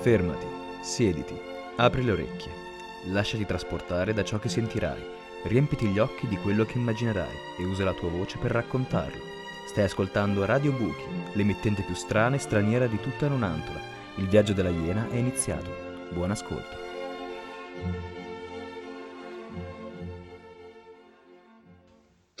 Fermati, 0.00 0.46
siediti, 0.80 1.38
apri 1.76 2.02
le 2.02 2.12
orecchie, 2.12 2.50
lasciati 3.10 3.44
trasportare 3.44 4.14
da 4.14 4.24
ciò 4.24 4.38
che 4.38 4.48
sentirai, 4.48 5.04
riempiti 5.42 5.88
gli 5.88 5.98
occhi 5.98 6.26
di 6.26 6.38
quello 6.38 6.64
che 6.64 6.78
immaginerai 6.78 7.36
e 7.58 7.64
usa 7.66 7.84
la 7.84 7.92
tua 7.92 8.08
voce 8.08 8.38
per 8.38 8.50
raccontarlo. 8.50 9.20
Stai 9.66 9.84
ascoltando 9.84 10.46
Radio 10.46 10.72
Buchi, 10.72 11.04
l'emittente 11.34 11.82
più 11.82 11.94
strana 11.94 12.36
e 12.36 12.38
straniera 12.38 12.86
di 12.86 12.98
tutta 12.98 13.28
Nonantola. 13.28 13.78
Il 14.14 14.26
viaggio 14.26 14.54
della 14.54 14.70
Iena 14.70 15.06
è 15.10 15.16
iniziato. 15.16 15.70
Buon 16.12 16.30
ascolto. 16.30 16.78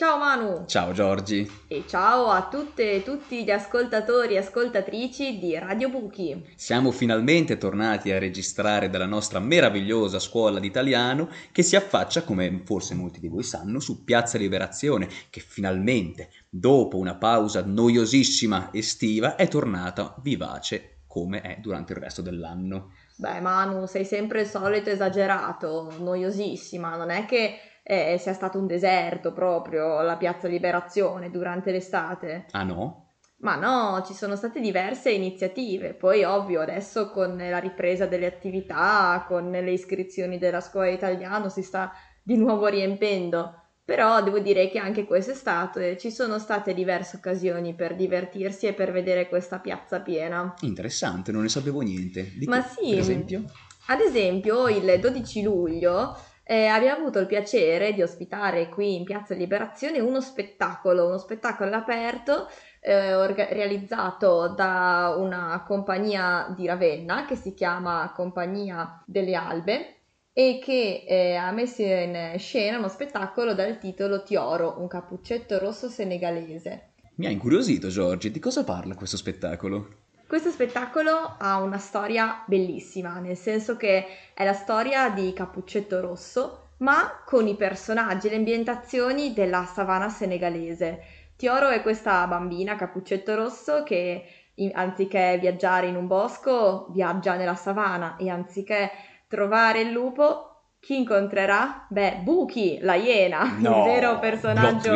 Ciao 0.00 0.16
Manu 0.16 0.64
Ciao 0.64 0.92
Giorgi, 0.92 1.46
e 1.68 1.84
ciao 1.86 2.28
a 2.28 2.48
tutte 2.48 2.90
e 2.90 3.02
tutti 3.02 3.44
gli 3.44 3.50
ascoltatori 3.50 4.32
e 4.32 4.38
ascoltatrici 4.38 5.38
di 5.38 5.58
Radio 5.58 5.90
Buchi. 5.90 6.42
siamo 6.56 6.90
finalmente 6.90 7.58
tornati 7.58 8.10
a 8.10 8.18
registrare 8.18 8.88
dalla 8.88 9.04
nostra 9.04 9.40
meravigliosa 9.40 10.18
scuola 10.18 10.58
d'italiano 10.58 11.28
che 11.52 11.62
si 11.62 11.76
affaccia, 11.76 12.22
come 12.22 12.62
forse 12.64 12.94
molti 12.94 13.20
di 13.20 13.28
voi 13.28 13.42
sanno, 13.42 13.78
su 13.78 14.02
Piazza 14.02 14.38
Liberazione, 14.38 15.06
che 15.28 15.40
finalmente, 15.40 16.30
dopo 16.48 16.96
una 16.96 17.16
pausa 17.16 17.62
noiosissima 17.62 18.70
estiva, 18.72 19.36
è 19.36 19.48
tornata 19.48 20.14
vivace 20.22 21.00
come 21.06 21.42
è 21.42 21.58
durante 21.60 21.92
il 21.92 21.98
resto 21.98 22.22
dell'anno. 22.22 22.92
Beh 23.16 23.40
Manu, 23.40 23.84
sei 23.84 24.06
sempre 24.06 24.40
il 24.40 24.46
solito 24.46 24.88
esagerato, 24.88 25.92
noiosissima, 25.98 26.96
non 26.96 27.10
è 27.10 27.26
che 27.26 27.58
eh, 27.90 28.18
sia 28.18 28.34
stato 28.34 28.56
un 28.56 28.68
deserto 28.68 29.32
proprio 29.32 30.00
la 30.02 30.16
Piazza 30.16 30.46
Liberazione 30.46 31.28
durante 31.28 31.72
l'estate. 31.72 32.46
Ah 32.52 32.62
no? 32.62 33.08
Ma 33.38 33.56
no, 33.56 34.04
ci 34.06 34.14
sono 34.14 34.36
state 34.36 34.60
diverse 34.60 35.10
iniziative, 35.10 35.94
poi 35.94 36.22
ovvio 36.22 36.60
adesso 36.60 37.10
con 37.10 37.36
la 37.36 37.58
ripresa 37.58 38.06
delle 38.06 38.26
attività, 38.26 39.24
con 39.26 39.50
le 39.50 39.72
iscrizioni 39.72 40.38
della 40.38 40.60
scuola 40.60 40.88
italiano 40.88 41.48
si 41.48 41.62
sta 41.62 41.90
di 42.22 42.36
nuovo 42.36 42.68
riempendo, 42.68 43.60
però 43.84 44.22
devo 44.22 44.38
dire 44.38 44.68
che 44.68 44.78
anche 44.78 45.04
quest'estate 45.04 45.98
ci 45.98 46.12
sono 46.12 46.38
state 46.38 46.74
diverse 46.74 47.16
occasioni 47.16 47.74
per 47.74 47.96
divertirsi 47.96 48.66
e 48.66 48.72
per 48.72 48.92
vedere 48.92 49.28
questa 49.28 49.58
piazza 49.58 50.00
piena. 50.00 50.54
Interessante, 50.60 51.32
non 51.32 51.42
ne 51.42 51.48
sapevo 51.48 51.80
niente. 51.80 52.30
Di 52.36 52.46
Ma 52.46 52.62
che, 52.62 52.68
sì. 52.68 52.90
Per 52.90 52.98
esempio? 52.98 53.44
Ad 53.86 54.00
esempio, 54.00 54.68
il 54.68 55.00
12 55.00 55.42
luglio 55.42 56.16
eh, 56.50 56.66
abbiamo 56.66 57.02
avuto 57.02 57.20
il 57.20 57.28
piacere 57.28 57.92
di 57.92 58.02
ospitare 58.02 58.68
qui 58.68 58.96
in 58.96 59.04
Piazza 59.04 59.34
Liberazione 59.34 60.00
uno 60.00 60.20
spettacolo, 60.20 61.06
uno 61.06 61.18
spettacolo 61.18 61.68
all'aperto 61.68 62.48
eh, 62.80 63.14
orga- 63.14 63.46
realizzato 63.52 64.48
da 64.48 65.14
una 65.16 65.62
compagnia 65.64 66.52
di 66.56 66.66
Ravenna 66.66 67.24
che 67.24 67.36
si 67.36 67.54
chiama 67.54 68.12
Compagnia 68.12 69.00
delle 69.06 69.36
Albe 69.36 69.94
e 70.32 70.58
che 70.60 71.04
eh, 71.06 71.36
ha 71.36 71.52
messo 71.52 71.82
in 71.82 72.34
scena 72.38 72.78
uno 72.78 72.88
spettacolo 72.88 73.54
dal 73.54 73.78
titolo 73.78 74.24
Tioro, 74.24 74.74
un 74.80 74.88
cappuccetto 74.88 75.56
rosso 75.60 75.88
senegalese. 75.88 76.94
Mi 77.14 77.26
ha 77.26 77.30
incuriosito 77.30 77.86
Giorgi, 77.86 78.32
di 78.32 78.40
cosa 78.40 78.64
parla 78.64 78.96
questo 78.96 79.16
spettacolo? 79.16 80.08
Questo 80.30 80.50
spettacolo 80.50 81.34
ha 81.38 81.60
una 81.60 81.78
storia 81.78 82.44
bellissima, 82.46 83.18
nel 83.18 83.36
senso 83.36 83.76
che 83.76 84.06
è 84.32 84.44
la 84.44 84.52
storia 84.52 85.10
di 85.10 85.32
Cappuccetto 85.32 86.00
Rosso, 86.00 86.68
ma 86.76 87.20
con 87.26 87.48
i 87.48 87.56
personaggi 87.56 88.28
e 88.28 88.30
le 88.30 88.36
ambientazioni 88.36 89.32
della 89.32 89.64
savana 89.64 90.08
senegalese. 90.08 91.02
Tioro 91.34 91.70
è 91.70 91.82
questa 91.82 92.28
bambina, 92.28 92.76
Cappuccetto 92.76 93.34
Rosso, 93.34 93.82
che 93.82 94.24
anziché 94.72 95.36
viaggiare 95.40 95.88
in 95.88 95.96
un 95.96 96.06
bosco, 96.06 96.86
viaggia 96.92 97.34
nella 97.34 97.56
savana 97.56 98.14
e 98.16 98.30
anziché 98.30 98.88
trovare 99.26 99.80
il 99.80 99.90
lupo, 99.90 100.49
chi 100.80 100.96
incontrerà? 100.96 101.86
Beh, 101.90 102.20
Buki, 102.22 102.78
la 102.80 102.94
iena, 102.94 103.56
il 103.58 103.62
vero 103.84 104.18
personaggio 104.18 104.92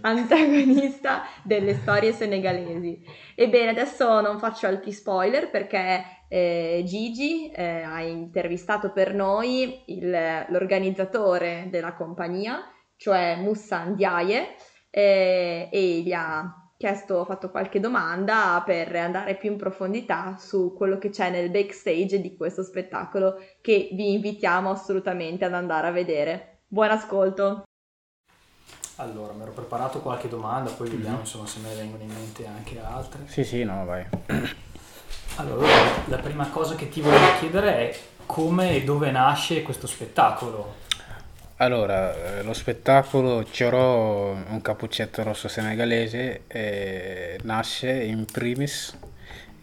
antagonista 0.00 1.22
delle 1.44 1.74
storie 1.74 2.12
senegalesi. 2.12 3.00
Ebbene, 3.36 3.70
adesso 3.70 4.20
non 4.20 4.38
faccio 4.38 4.66
altri 4.66 4.92
spoiler 4.92 5.48
perché 5.50 6.02
eh, 6.28 6.82
Gigi 6.84 7.50
eh, 7.50 7.82
ha 7.82 8.02
intervistato 8.02 8.90
per 8.90 9.14
noi 9.14 9.82
il- 9.86 10.44
l'organizzatore 10.48 11.68
della 11.70 11.94
compagnia, 11.94 12.60
cioè 12.96 13.36
Moussa 13.40 13.84
Ndiaye, 13.84 14.54
eh, 14.90 15.68
e 15.70 16.00
gli 16.04 16.12
ha 16.12 16.61
chiesto, 16.82 17.20
ha 17.20 17.24
fatto 17.24 17.48
qualche 17.48 17.78
domanda 17.78 18.60
per 18.66 18.92
andare 18.96 19.36
più 19.36 19.52
in 19.52 19.56
profondità 19.56 20.34
su 20.36 20.74
quello 20.76 20.98
che 20.98 21.10
c'è 21.10 21.30
nel 21.30 21.48
backstage 21.48 22.20
di 22.20 22.36
questo 22.36 22.64
spettacolo 22.64 23.40
che 23.60 23.90
vi 23.92 24.14
invitiamo 24.14 24.68
assolutamente 24.68 25.44
ad 25.44 25.54
andare 25.54 25.86
a 25.86 25.92
vedere. 25.92 26.62
Buon 26.66 26.90
ascolto! 26.90 27.62
Allora, 28.96 29.32
mi 29.32 29.42
ero 29.42 29.52
preparato 29.52 30.00
qualche 30.00 30.28
domanda, 30.28 30.72
poi 30.72 30.88
Mhm. 30.88 30.96
vediamo 30.96 31.18
insomma, 31.20 31.46
se 31.46 31.60
me 31.60 31.68
ne 31.68 31.76
vengono 31.76 32.02
in 32.02 32.12
mente 32.12 32.46
anche 32.48 32.80
altre. 32.80 33.20
Sì, 33.26 33.44
sì, 33.44 33.62
no, 33.62 33.84
vai. 33.84 34.04
Allora, 35.36 35.66
la 36.06 36.18
prima 36.18 36.48
cosa 36.48 36.74
che 36.74 36.88
ti 36.88 37.00
volevo 37.00 37.38
chiedere 37.38 37.90
è 37.90 37.98
come 38.26 38.74
e 38.74 38.82
dove 38.82 39.12
nasce 39.12 39.62
questo 39.62 39.86
spettacolo. 39.86 40.74
Allora, 41.62 42.38
eh, 42.38 42.42
lo 42.42 42.54
spettacolo 42.54 43.44
Ciorò, 43.44 44.32
un 44.32 44.60
cappuccetto 44.60 45.22
rosso 45.22 45.46
senegalese, 45.46 46.42
eh, 46.48 47.38
nasce 47.44 48.02
in 48.02 48.24
primis 48.24 48.98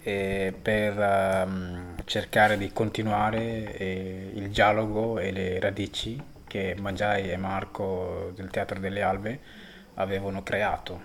eh, 0.04 0.54
per 0.62 0.98
ehm, 0.98 1.96
cercare 2.06 2.58
di 2.58 2.72
continuare 2.72 3.76
eh, 3.76 4.32
il 4.34 4.48
dialogo 4.48 5.20
e 5.20 5.34
le 5.34 5.60
radici 5.60 6.18
che 6.48 6.74
Mangiai 6.80 7.32
e 7.32 7.36
Marco 7.36 8.32
del 8.34 8.50
Teatro 8.50 8.80
delle 8.80 9.02
Albe 9.02 9.40
avevano 9.96 10.42
creato. 10.42 11.02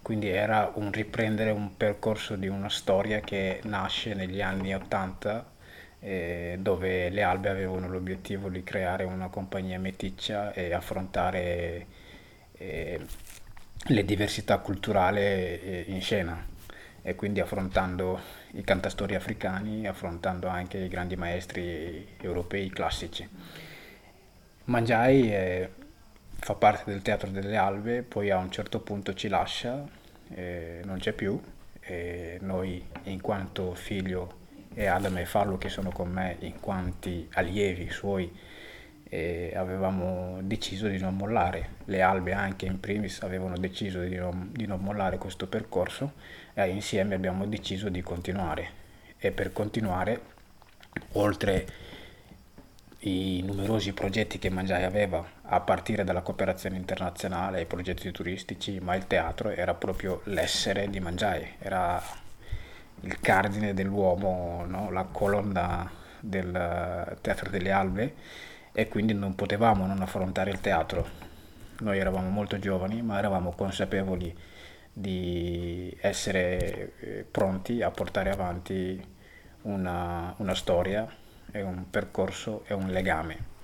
Quindi 0.00 0.28
era 0.28 0.70
un 0.74 0.92
riprendere 0.92 1.50
un 1.50 1.76
percorso 1.76 2.36
di 2.36 2.46
una 2.46 2.68
storia 2.68 3.18
che 3.18 3.58
nasce 3.64 4.14
negli 4.14 4.40
anni 4.40 4.72
80 4.72 5.56
dove 6.00 7.08
le 7.08 7.22
Albe 7.22 7.48
avevano 7.48 7.88
l'obiettivo 7.88 8.48
di 8.48 8.62
creare 8.62 9.04
una 9.04 9.28
compagnia 9.28 9.78
meticcia 9.78 10.52
e 10.52 10.72
affrontare 10.72 11.86
le 12.56 14.04
diversità 14.04 14.58
culturali 14.58 15.90
in 15.90 16.00
scena 16.00 16.46
e 17.02 17.14
quindi 17.14 17.40
affrontando 17.40 18.20
i 18.52 18.62
cantastorie 18.62 19.16
africani, 19.16 19.86
affrontando 19.86 20.46
anche 20.48 20.78
i 20.78 20.88
grandi 20.88 21.16
maestri 21.16 22.06
europei 22.20 22.68
classici. 22.70 23.28
Mangiai 24.64 25.66
fa 26.40 26.54
parte 26.54 26.90
del 26.90 27.02
Teatro 27.02 27.30
delle 27.30 27.56
Albe, 27.56 28.02
poi 28.02 28.30
a 28.30 28.38
un 28.38 28.50
certo 28.50 28.80
punto 28.80 29.14
ci 29.14 29.28
lascia, 29.28 29.84
non 30.84 30.96
c'è 30.98 31.12
più, 31.12 31.40
e 31.80 32.38
noi 32.42 32.86
in 33.04 33.20
quanto 33.20 33.74
figlio 33.74 34.37
e 34.78 34.86
Adam 34.86 35.18
e 35.18 35.26
Fallo 35.26 35.58
che 35.58 35.68
sono 35.68 35.90
con 35.90 36.08
me 36.08 36.36
in 36.38 36.60
quanti 36.60 37.28
allievi 37.32 37.90
suoi 37.90 38.32
eh, 39.08 39.52
avevamo 39.56 40.38
deciso 40.42 40.86
di 40.86 40.98
non 40.98 41.16
mollare, 41.16 41.70
le 41.86 42.00
Albe 42.00 42.32
anche 42.32 42.66
in 42.66 42.78
primis 42.78 43.22
avevano 43.22 43.58
deciso 43.58 44.02
di 44.02 44.14
non, 44.14 44.50
di 44.52 44.66
non 44.66 44.78
mollare 44.78 45.18
questo 45.18 45.48
percorso 45.48 46.12
e 46.54 46.68
insieme 46.68 47.16
abbiamo 47.16 47.44
deciso 47.46 47.88
di 47.88 48.02
continuare. 48.02 48.76
E 49.18 49.32
per 49.32 49.52
continuare 49.52 50.20
oltre 51.14 51.66
i 53.00 53.42
numerosi 53.44 53.92
progetti 53.92 54.38
che 54.38 54.48
Mangiai 54.48 54.84
aveva, 54.84 55.26
a 55.42 55.58
partire 55.58 56.04
dalla 56.04 56.20
cooperazione 56.20 56.76
internazionale 56.76 57.58
ai 57.58 57.66
progetti 57.66 58.12
turistici, 58.12 58.78
ma 58.78 58.94
il 58.94 59.08
teatro 59.08 59.48
era 59.48 59.74
proprio 59.74 60.20
l'essere 60.26 60.88
di 60.88 61.00
Mangiai, 61.00 61.54
era 61.58 62.00
il 63.02 63.20
cardine 63.20 63.74
dell'uomo, 63.74 64.64
no? 64.66 64.90
la 64.90 65.04
colonna 65.04 65.90
del 66.20 67.16
Teatro 67.20 67.50
delle 67.50 67.70
Albe 67.70 68.14
e 68.72 68.88
quindi 68.88 69.12
non 69.12 69.34
potevamo 69.34 69.86
non 69.86 70.02
affrontare 70.02 70.50
il 70.50 70.60
teatro. 70.60 71.26
Noi 71.80 71.98
eravamo 71.98 72.28
molto 72.28 72.58
giovani, 72.58 73.02
ma 73.02 73.18
eravamo 73.18 73.52
consapevoli 73.52 74.36
di 74.92 75.96
essere 76.00 76.92
eh, 76.98 77.26
pronti 77.30 77.82
a 77.82 77.90
portare 77.90 78.30
avanti 78.30 79.00
una, 79.62 80.34
una 80.38 80.54
storia 80.54 81.08
e 81.50 81.62
un 81.62 81.88
percorso 81.88 82.64
e 82.66 82.74
un 82.74 82.88
legame. 82.88 83.56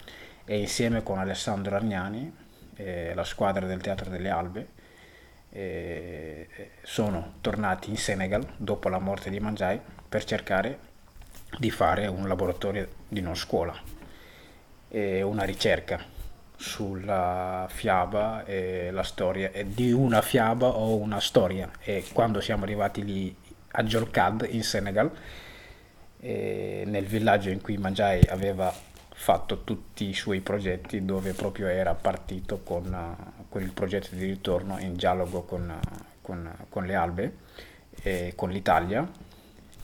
E 0.45 0.59
insieme 0.59 1.03
con 1.03 1.19
Alessandro 1.19 1.75
Argnani, 1.75 2.33
eh, 2.77 3.13
la 3.15 3.25
squadra 3.25 3.67
del 3.67 3.81
Teatro 3.81 4.11
delle 4.11 4.31
Albe, 4.31 4.69
eh, 5.57 6.49
sono 6.83 7.35
tornati 7.41 7.91
in 7.91 7.97
Senegal 7.97 8.45
dopo 8.57 8.89
la 8.89 8.99
morte 8.99 9.31
di 9.31 9.39
Mangiai 9.39 9.81
per 10.09 10.25
cercare 10.25 10.79
di 11.59 11.71
fare 11.71 12.09
un 12.09 12.27
laboratorio 12.27 12.89
di 13.09 13.21
non 13.21 13.37
scuola 13.37 13.75
e 14.89 15.23
una 15.23 15.45
ricerca 15.45 16.03
sulla 16.57 17.67
fiaba 17.69 18.45
e 18.45 18.91
la 18.91 19.05
storia 19.05 19.53
e 19.53 19.69
di 19.69 19.93
una 19.93 20.23
fiaba 20.23 20.67
o 20.67 20.97
una 20.97 21.21
storia. 21.21 21.71
E 21.81 22.05
quando 22.13 22.41
siamo 22.41 22.65
arrivati 22.65 23.05
lì 23.05 23.37
a 23.73 23.83
Jolkad 23.83 24.47
in 24.51 24.63
Senegal 24.63 25.11
nel 26.21 27.05
villaggio 27.05 27.51
in 27.51 27.61
cui 27.61 27.77
Mangiai 27.77 28.23
aveva 28.29 28.73
fatto 29.15 29.63
tutti 29.63 30.09
i 30.09 30.15
suoi 30.15 30.41
progetti 30.41 31.05
dove 31.05 31.33
proprio 31.35 31.69
era 31.69 31.95
partito 31.95 32.61
con, 32.63 33.17
con 33.55 33.63
il 33.63 33.71
progetto 33.71 34.17
di 34.17 34.25
ritorno 34.25 34.81
in 34.81 34.97
dialogo 34.97 35.43
con, 35.43 35.79
con, 36.21 36.53
con 36.69 36.87
le 36.87 36.95
albe 36.97 37.37
e 38.03 38.33
con 38.35 38.51
l'Italia, 38.51 39.09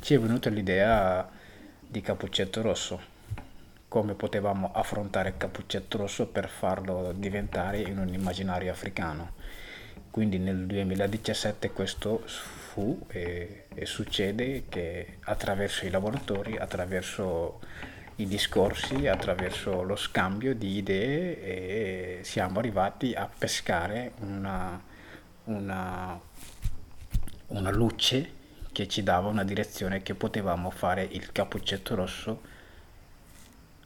ci 0.00 0.14
è 0.14 0.18
venuta 0.18 0.50
l'idea 0.50 1.30
di 1.78 2.00
Cappuccetto 2.00 2.62
Rosso, 2.62 3.00
come 3.86 4.14
potevamo 4.14 4.72
affrontare 4.74 5.36
Cappuccetto 5.36 5.98
Rosso 5.98 6.26
per 6.26 6.48
farlo 6.48 7.12
diventare 7.14 7.78
in 7.78 7.98
un 7.98 8.12
immaginario 8.12 8.72
africano. 8.72 9.34
Quindi 10.10 10.38
nel 10.38 10.66
2017 10.66 11.70
questo 11.70 12.24
fu 12.26 13.06
e, 13.06 13.66
e 13.72 13.86
succede 13.86 14.64
che 14.68 15.18
attraverso 15.20 15.86
i 15.86 15.90
lavoratori, 15.90 16.56
attraverso 16.56 17.60
i 18.20 18.26
discorsi, 18.26 19.06
attraverso 19.06 19.82
lo 19.82 19.96
scambio 19.96 20.54
di 20.54 20.76
idee 20.76 22.22
siamo 22.22 22.58
arrivati 22.58 23.14
a 23.14 23.26
pescare 23.26 24.12
una, 24.20 24.80
una, 25.44 26.20
una 27.46 27.70
luce 27.70 28.38
che 28.72 28.86
ci 28.88 29.02
dava 29.02 29.28
una 29.28 29.44
direzione 29.44 30.02
che 30.02 30.14
potevamo 30.14 30.70
fare 30.70 31.02
il 31.02 31.32
cappuccetto 31.32 31.94
rosso 31.94 32.42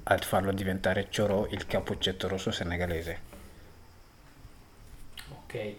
a 0.02 0.18
farlo 0.18 0.52
diventare 0.52 1.06
Ciorò 1.08 1.46
il 1.50 1.66
cappuccetto 1.66 2.28
rosso 2.28 2.50
senegalese. 2.50 3.32
Ok, 5.30 5.74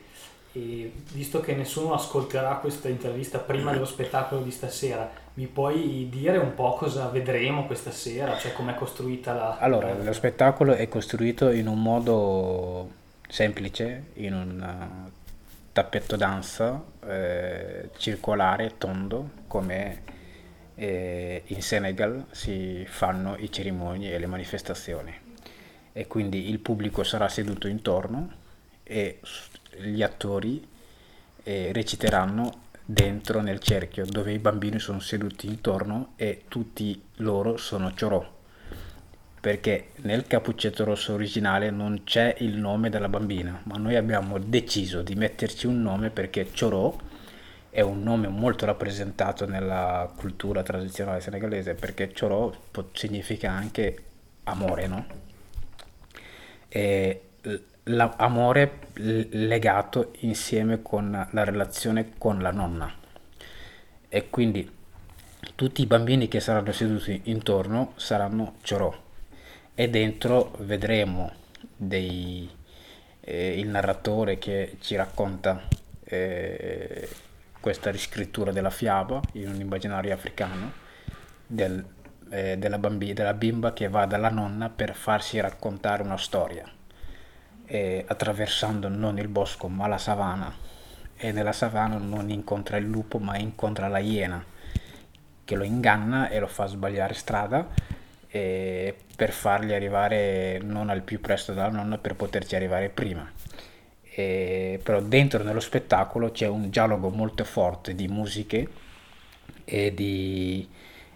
e 0.57 0.89
visto 1.11 1.41
che 1.41 1.53
nessuno 1.53 1.93
ascolterà 1.93 2.55
questa 2.55 2.87
intervista 2.87 3.39
prima 3.39 3.73
dello 3.73 3.83
spettacolo 3.83 4.41
di 4.41 4.51
stasera, 4.51 5.11
mi 5.33 5.47
puoi 5.47 6.07
dire 6.09 6.37
un 6.37 6.53
po' 6.55 6.75
cosa 6.75 7.09
vedremo 7.09 7.65
questa 7.65 7.91
sera? 7.91 8.37
Cioè 8.37 8.53
com'è 8.53 8.73
costruita 8.73 9.33
la... 9.33 9.57
Allora, 9.57 9.93
lo 9.93 10.13
spettacolo 10.13 10.71
è 10.71 10.87
costruito 10.87 11.49
in 11.51 11.67
un 11.67 11.81
modo 11.81 12.89
semplice, 13.27 14.11
in 14.13 14.33
un 14.33 15.09
tappetto 15.73 16.15
danza 16.15 16.81
eh, 17.05 17.89
circolare, 17.97 18.77
tondo, 18.77 19.31
come 19.47 20.03
eh, 20.75 21.43
in 21.47 21.61
Senegal 21.61 22.27
si 22.31 22.85
fanno 22.87 23.35
i 23.39 23.51
cerimonie 23.51 24.13
e 24.13 24.19
le 24.19 24.27
manifestazioni. 24.27 25.13
E 25.91 26.07
quindi 26.07 26.49
il 26.49 26.59
pubblico 26.59 27.03
sarà 27.03 27.27
seduto 27.27 27.67
intorno 27.67 28.43
e 28.83 29.19
gli 29.79 30.01
attori 30.01 30.65
eh, 31.43 31.71
reciteranno 31.73 32.63
dentro 32.85 33.41
nel 33.41 33.59
cerchio 33.59 34.05
dove 34.05 34.31
i 34.31 34.39
bambini 34.39 34.79
sono 34.79 34.99
seduti 34.99 35.47
intorno 35.47 36.13
e 36.15 36.43
tutti 36.47 37.01
loro 37.17 37.57
sono 37.57 37.93
ciorò 37.95 38.33
perché 39.41 39.89
nel 39.97 40.27
cappuccetto 40.27 40.83
rosso 40.83 41.13
originale 41.13 41.71
non 41.71 42.01
c'è 42.03 42.35
il 42.39 42.57
nome 42.57 42.89
della 42.89 43.09
bambina 43.09 43.59
ma 43.63 43.77
noi 43.77 43.95
abbiamo 43.95 44.37
deciso 44.37 45.01
di 45.01 45.15
metterci 45.15 45.65
un 45.65 45.81
nome 45.81 46.09
perché 46.11 46.49
ciorò 46.51 46.95
è 47.71 47.81
un 47.81 48.03
nome 48.03 48.27
molto 48.27 48.65
rappresentato 48.65 49.45
nella 49.45 50.11
cultura 50.15 50.63
tradizionale 50.63 51.21
senegalese 51.21 51.73
perché 51.73 52.13
ciorò 52.13 52.51
significa 52.93 53.51
anche 53.51 54.03
amore 54.43 54.87
no? 54.87 55.05
e 56.69 57.21
l'amore 57.85 58.79
legato 58.93 60.13
insieme 60.19 60.81
con 60.81 61.27
la 61.29 61.43
relazione 61.43 62.13
con 62.17 62.41
la 62.41 62.51
nonna. 62.51 62.91
E 64.09 64.29
quindi 64.29 64.71
tutti 65.53 65.81
i 65.81 65.85
bambini 65.85 66.27
che 66.27 66.39
saranno 66.39 66.71
seduti 66.71 67.21
intorno 67.25 67.93
saranno 67.95 68.55
ciorò 68.61 68.93
e 69.75 69.89
dentro 69.89 70.55
vedremo 70.59 71.31
dei, 71.75 72.49
eh, 73.19 73.59
il 73.59 73.67
narratore 73.67 74.39
che 74.39 74.77
ci 74.79 74.95
racconta 74.95 75.61
eh, 76.05 77.07
questa 77.59 77.91
riscrittura 77.91 78.51
della 78.51 78.69
fiaba 78.69 79.21
in 79.33 79.49
un 79.49 79.59
immaginario 79.59 80.13
africano 80.13 80.71
del, 81.45 81.83
eh, 82.29 82.57
della, 82.57 82.79
bambi- 82.79 83.13
della 83.13 83.33
bimba 83.33 83.73
che 83.73 83.89
va 83.89 84.05
dalla 84.05 84.29
nonna 84.29 84.69
per 84.69 84.95
farsi 84.95 85.39
raccontare 85.39 86.01
una 86.01 86.17
storia 86.17 86.67
eh, 87.65 88.03
attraversando 88.07 88.87
non 88.87 89.17
il 89.17 89.27
bosco 89.27 89.67
ma 89.67 89.87
la 89.87 89.97
savana 89.97 90.53
e 91.17 91.31
nella 91.31 91.53
savana 91.53 91.97
non 91.97 92.29
incontra 92.29 92.77
il 92.77 92.85
lupo 92.85 93.19
ma 93.19 93.37
incontra 93.37 93.87
la 93.87 93.99
iena 93.99 94.43
che 95.43 95.55
lo 95.55 95.63
inganna 95.63 96.29
e 96.29 96.39
lo 96.39 96.47
fa 96.47 96.65
sbagliare 96.65 97.13
strada 97.13 97.67
eh, 98.27 98.93
per 99.15 99.31
fargli 99.31 99.71
arrivare 99.71 100.59
non 100.61 100.89
al 100.89 101.03
più 101.03 101.21
presto 101.21 101.53
dalla 101.53 101.69
nonna 101.69 101.97
per 101.97 102.15
poterci 102.15 102.55
arrivare 102.55 102.89
prima. 102.89 103.31
Eh, 104.17 104.79
però 104.83 104.99
dentro 105.01 105.43
nello 105.43 105.61
spettacolo 105.61 106.31
c'è 106.31 106.47
un 106.47 106.69
dialogo 106.69 107.09
molto 107.09 107.45
forte 107.45 107.95
di 107.95 108.07
musiche 108.07 108.67
e 109.63 109.93
di, 109.93 110.67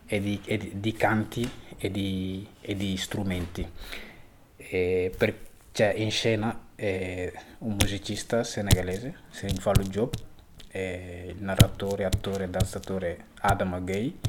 e 0.05 0.21
di, 0.21 0.41
e 0.45 0.57
di, 0.57 0.71
di 0.79 0.93
canti 0.93 1.49
e 1.77 1.91
di, 1.91 2.47
e 2.61 2.97
strumenti. 2.97 3.69
Eh, 4.55 5.11
per, 5.17 5.35
c'è 5.71 5.93
in 5.93 6.11
scena 6.11 6.67
eh, 6.75 7.33
un 7.59 7.75
musicista 7.79 8.43
senegalese, 8.43 9.19
Serin 9.29 9.57
Fallou 9.57 10.09
eh, 10.71 11.33
il 11.35 11.43
narratore, 11.43 12.05
attore 12.05 12.45
e 12.45 12.49
danzatore 12.49 13.25
Adam 13.41 13.83
Gay 13.83 14.19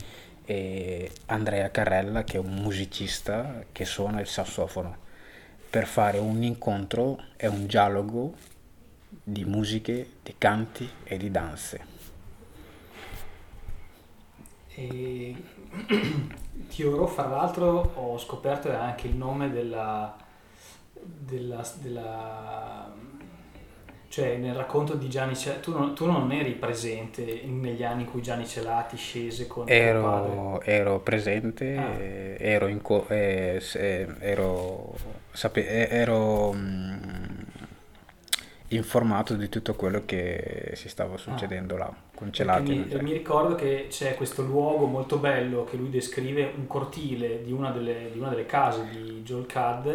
e 0.45 1.11
Andrea 1.27 1.71
Carrella 1.71 2.25
che 2.25 2.37
è 2.37 2.41
un 2.41 2.55
musicista 2.55 3.65
che 3.73 3.85
suona 3.85 4.21
il 4.21 4.27
sassofono 4.27 5.09
per 5.69 5.87
fare 5.87 6.19
un 6.19 6.43
incontro 6.43 7.23
e 7.37 7.47
un 7.47 7.67
dialogo 7.67 8.35
di 9.23 9.45
musiche, 9.45 10.15
di 10.23 10.35
canti 10.37 10.89
e 11.05 11.17
di 11.17 11.31
danze. 11.31 11.99
E 14.75 15.37
Tioro, 16.69 17.07
fra 17.07 17.27
l'altro, 17.27 17.93
ho 17.95 18.19
scoperto 18.19 18.75
anche 18.75 19.07
il 19.07 19.15
nome 19.15 19.51
della, 19.51 20.17
della, 21.03 21.65
della, 21.81 22.93
cioè 24.09 24.37
nel 24.37 24.55
racconto 24.55 24.95
di 24.95 25.09
Gianni 25.09 25.37
Celati, 25.37 25.61
tu 25.61 25.73
non, 25.73 25.95
tu 25.95 26.05
non 26.05 26.33
eri 26.33 26.53
presente 26.55 27.43
negli 27.45 27.85
anni 27.85 28.03
in 28.03 28.11
cui 28.11 28.21
Gianni 28.21 28.45
Celati 28.45 28.97
scese 28.97 29.47
con 29.47 29.69
ero, 29.69 30.61
ero 30.63 30.99
presente, 30.99 31.77
ah. 31.77 31.97
ero, 31.97 32.67
in 32.67 32.83
co- 32.83 33.07
eh, 33.09 33.63
ero, 34.19 34.97
sape- 35.31 35.69
eh, 35.69 35.97
ero 35.97 36.53
mh, 36.53 37.45
informato 38.69 39.35
di 39.35 39.49
tutto 39.49 39.75
quello 39.75 40.03
che 40.05 40.73
si 40.75 40.89
stava 40.89 41.17
succedendo 41.17 41.77
ah. 41.77 41.79
là 41.79 41.95
con 42.13 42.33
Celati. 42.33 42.73
Mi, 42.73 43.03
mi, 43.03 43.13
ricordo 43.13 43.55
che 43.55 43.87
c'è 43.89 44.17
questo 44.17 44.43
luogo 44.43 44.87
molto 44.87 45.19
bello 45.19 45.63
che 45.63 45.77
lui 45.77 45.89
descrive, 45.89 46.53
un 46.55 46.67
cortile 46.67 47.45
di 47.45 47.53
una 47.53 47.71
delle, 47.71 48.11
di 48.13 48.19
una 48.19 48.31
delle 48.31 48.47
case 48.47 48.89
di 48.91 49.23
Joel 49.23 49.47
Cadd 49.47 49.89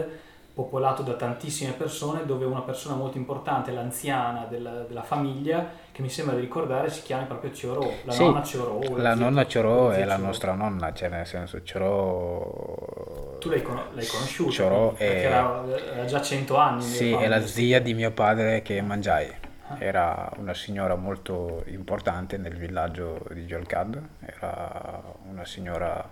popolato 0.55 1.03
da 1.03 1.15
tantissime 1.15 1.73
persone 1.73 2.25
dove 2.25 2.45
una 2.45 2.61
persona 2.61 2.95
molto 2.95 3.17
importante, 3.17 3.71
l'anziana 3.71 4.45
della, 4.45 4.83
della 4.83 5.03
famiglia, 5.03 5.69
che 5.91 6.01
mi 6.01 6.09
sembra 6.09 6.33
di 6.33 6.41
ricordare 6.41 6.89
si 6.89 7.01
chiama 7.01 7.25
proprio 7.25 7.51
Ciorò, 7.51 7.91
la 8.05 8.11
sì, 8.13 8.23
nonna 8.23 8.41
Ciorò. 8.41 8.79
La 8.95 9.15
nonna 9.15 9.45
Ciorò 9.45 9.89
è 9.89 10.05
la 10.05 10.15
nostra 10.15 10.53
nonna, 10.53 10.93
cioè 10.93 11.09
nel 11.09 11.27
senso 11.27 11.61
Ciorò... 11.61 13.37
Tu 13.39 13.49
l'hai, 13.49 13.61
con- 13.61 13.81
l'hai 13.91 14.07
conosciuta? 14.07 14.51
Ciorò 14.51 14.93
è... 14.93 14.95
Perché 14.95 15.21
era, 15.23 15.63
era 15.93 16.05
già 16.05 16.21
cento 16.21 16.55
anni. 16.55 16.81
Sì, 16.81 17.11
è 17.11 17.27
la 17.27 17.45
zia 17.45 17.81
di 17.81 17.93
mio 17.93 18.11
padre 18.11 18.61
che 18.61 18.81
mangiai. 18.81 19.29
Ah. 19.67 19.75
Era 19.79 20.31
una 20.37 20.53
signora 20.53 20.95
molto 20.95 21.63
importante 21.67 22.37
nel 22.37 22.55
villaggio 22.55 23.25
di 23.31 23.45
Giolcad, 23.45 24.01
era 24.21 25.01
una 25.29 25.43
signora 25.43 26.07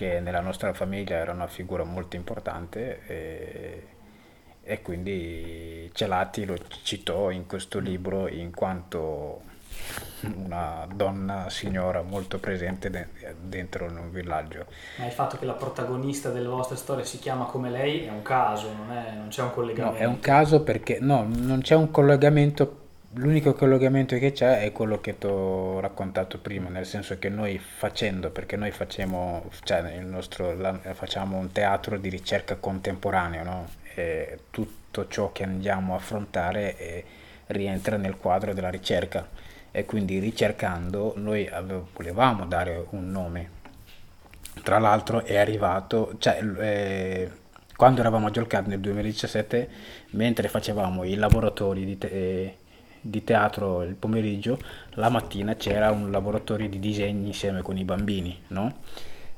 che 0.00 0.18
nella 0.18 0.40
nostra 0.40 0.72
famiglia 0.72 1.16
era 1.16 1.32
una 1.32 1.46
figura 1.46 1.84
molto 1.84 2.16
importante 2.16 3.00
e, 3.06 3.86
e 4.62 4.80
quindi 4.80 5.90
Celati 5.92 6.46
lo 6.46 6.56
citò 6.82 7.28
in 7.28 7.44
questo 7.44 7.80
libro 7.80 8.26
in 8.26 8.50
quanto 8.50 9.42
una 10.36 10.86
donna 10.90 11.50
signora 11.50 12.00
molto 12.00 12.38
presente 12.38 13.10
dentro 13.42 13.84
un 13.84 14.10
villaggio. 14.10 14.64
Ma 14.96 15.04
il 15.04 15.12
fatto 15.12 15.36
che 15.36 15.44
la 15.44 15.52
protagonista 15.52 16.30
delle 16.30 16.48
vostre 16.48 16.76
storie 16.76 17.04
si 17.04 17.18
chiama 17.18 17.44
come 17.44 17.68
lei 17.68 18.06
è 18.06 18.10
un 18.10 18.22
caso, 18.22 18.72
non, 18.72 18.96
è, 18.96 19.12
non 19.14 19.28
c'è 19.28 19.42
un 19.42 19.52
collegamento? 19.52 19.98
No, 19.98 20.02
è 20.02 20.06
un 20.06 20.20
caso 20.20 20.62
perché 20.62 20.96
no, 20.98 21.28
non 21.28 21.60
c'è 21.60 21.74
un 21.74 21.90
collegamento 21.90 22.88
L'unico 23.14 23.54
collegamento 23.54 24.16
che 24.18 24.32
c'è 24.32 24.60
è 24.62 24.72
quello 24.72 25.00
che 25.00 25.18
ti 25.18 25.26
ho 25.26 25.80
raccontato 25.80 26.38
prima, 26.38 26.68
nel 26.68 26.86
senso 26.86 27.18
che 27.18 27.28
noi 27.28 27.58
facendo, 27.58 28.30
perché 28.30 28.56
noi 28.56 28.70
facciamo, 28.70 29.50
cioè 29.64 29.98
nostro, 30.00 30.56
facciamo 30.92 31.36
un 31.36 31.50
teatro 31.50 31.98
di 31.98 32.08
ricerca 32.08 32.56
contemporaneo, 32.56 33.42
no? 33.42 33.68
tutto 34.50 35.08
ciò 35.08 35.32
che 35.32 35.42
andiamo 35.42 35.94
a 35.94 35.96
affrontare 35.96 36.76
è, 36.76 37.04
rientra 37.48 37.96
nel 37.96 38.16
quadro 38.16 38.54
della 38.54 38.70
ricerca 38.70 39.28
e 39.72 39.84
quindi 39.84 40.18
ricercando 40.18 41.12
noi 41.16 41.48
volevamo 41.92 42.46
dare 42.46 42.86
un 42.90 43.10
nome 43.10 43.58
tra 44.62 44.78
l'altro 44.78 45.24
è 45.24 45.36
arrivato, 45.38 46.14
cioè 46.18 46.42
eh, 46.58 47.30
quando 47.76 48.00
eravamo 48.00 48.26
a 48.26 48.30
giocare 48.30 48.66
nel 48.66 48.80
2017, 48.80 49.68
mentre 50.10 50.48
facevamo 50.48 51.04
i 51.04 51.14
laboratori 51.14 51.84
di, 51.84 51.98
te- 51.98 52.08
eh, 52.08 52.56
di 53.00 53.24
teatro 53.24 53.82
il 53.82 53.94
pomeriggio, 53.94 54.58
la 54.94 55.08
mattina 55.08 55.56
c'era 55.56 55.90
un 55.90 56.10
laboratorio 56.10 56.68
di 56.68 56.78
disegni 56.78 57.28
insieme 57.28 57.62
con 57.62 57.76
i 57.76 57.84
bambini, 57.84 58.38
no? 58.48 58.78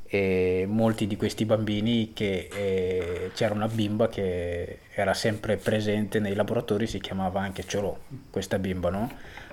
E 0.04 0.66
molti 0.69 1.07
di 1.07 1.16
questi 1.16 1.47
bambini 1.47 2.12
che 2.12 2.49
eh, 2.52 3.31
c'era 3.35 3.54
una 3.54 3.69
bimba 3.69 4.09
che 4.09 4.81
era 4.95 5.14
sempre 5.14 5.57
presente 5.57 6.19
nei 6.19 6.35
laboratori, 6.35 6.87
si 6.87 7.00
chiamava 7.00 7.40
anche 7.40 7.64
Ciorò, 7.64 7.97
questa 8.31 8.59
bimba, 8.59 8.90
no? 8.90 9.11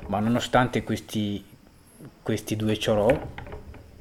Ma 0.07 0.19
nonostante 0.19 0.83
questi, 0.83 1.43
questi 2.21 2.55
due 2.55 2.77
Ciorò, 2.77 3.09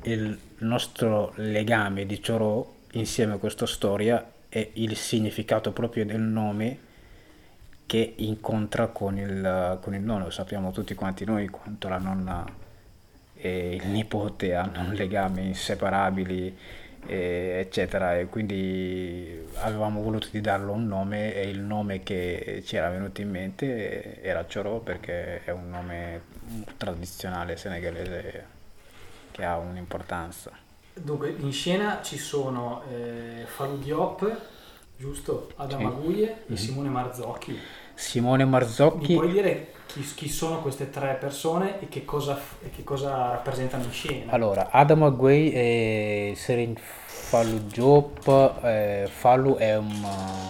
il 0.02 0.38
nostro 0.58 1.32
legame 1.36 2.06
di 2.06 2.20
Ciorò 2.20 2.74
insieme 2.92 3.34
a 3.34 3.38
questa 3.38 3.66
storia 3.66 4.32
è 4.48 4.70
il 4.74 4.96
significato 4.96 5.72
proprio 5.72 6.04
del 6.04 6.20
nome 6.20 6.86
che 7.88 8.16
incontra 8.16 8.88
con 8.88 9.16
il, 9.16 9.78
con 9.80 9.94
il 9.94 10.02
nonno. 10.02 10.28
Sappiamo 10.28 10.72
tutti 10.72 10.94
quanti 10.94 11.24
noi 11.24 11.48
quanto 11.48 11.88
la 11.88 11.96
nonna 11.96 12.44
e 13.32 13.76
il 13.76 13.86
nipote 13.86 14.54
hanno 14.54 14.80
un 14.80 14.92
legame 14.92 15.40
inseparabili, 15.40 16.54
eh, 17.06 17.60
eccetera. 17.60 18.18
E 18.18 18.26
quindi 18.26 19.42
avevamo 19.60 20.02
voluto 20.02 20.28
di 20.30 20.42
darlo 20.42 20.72
un 20.72 20.86
nome 20.86 21.34
e 21.34 21.48
il 21.48 21.60
nome 21.60 22.02
che 22.02 22.62
ci 22.66 22.76
era 22.76 22.90
venuto 22.90 23.22
in 23.22 23.30
mente 23.30 24.20
era 24.20 24.44
Choro 24.44 24.80
perché 24.80 25.42
è 25.44 25.50
un 25.50 25.70
nome 25.70 26.20
tradizionale 26.76 27.56
senegalese 27.56 28.44
che 29.30 29.44
ha 29.46 29.56
un'importanza. 29.56 30.50
Dunque, 30.92 31.34
in 31.38 31.52
scena 31.52 32.00
ci 32.02 32.18
sono 32.18 32.82
eh, 32.90 33.44
Falou 33.46 33.78
Diop, 33.78 34.40
giusto? 34.98 35.50
Adam 35.56 35.78
Sì. 35.80 35.84
Aguye 35.86 36.24
e 36.30 36.36
Mhm. 36.48 36.56
Simone 36.56 36.88
Marzocchi. 36.88 37.58
Simone 37.94 38.44
Mi 38.44 38.50
Marzocchi, 38.50 39.14
puoi 39.14 39.30
dire 39.32 39.72
chi, 39.86 40.02
chi 40.02 40.28
sono 40.28 40.60
queste 40.60 40.90
tre 40.90 41.16
persone 41.18 41.80
e 41.80 41.88
che 41.88 42.04
cosa, 42.04 42.38
e 42.62 42.70
che 42.70 42.84
cosa 42.84 43.30
rappresentano 43.30 43.84
in 43.84 43.90
scena? 43.90 44.30
allora 44.32 44.68
Adam 44.70 45.02
Aguay 45.04 45.50
e 45.50 46.32
Serin 46.36 46.74
Fallu 46.76 47.58
Diop, 47.66 48.60
eh, 48.62 49.08
Fallu 49.10 49.56
è 49.56 49.76
un, 49.76 49.90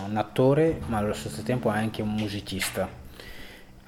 un 0.09 0.17
attore 0.17 0.81
ma 0.89 0.99
allo 0.99 1.15
stesso 1.15 1.43
tempo 1.43 1.71
è 1.73 1.77
anche 1.77 2.03
un 2.03 2.11
musicista. 2.15 2.98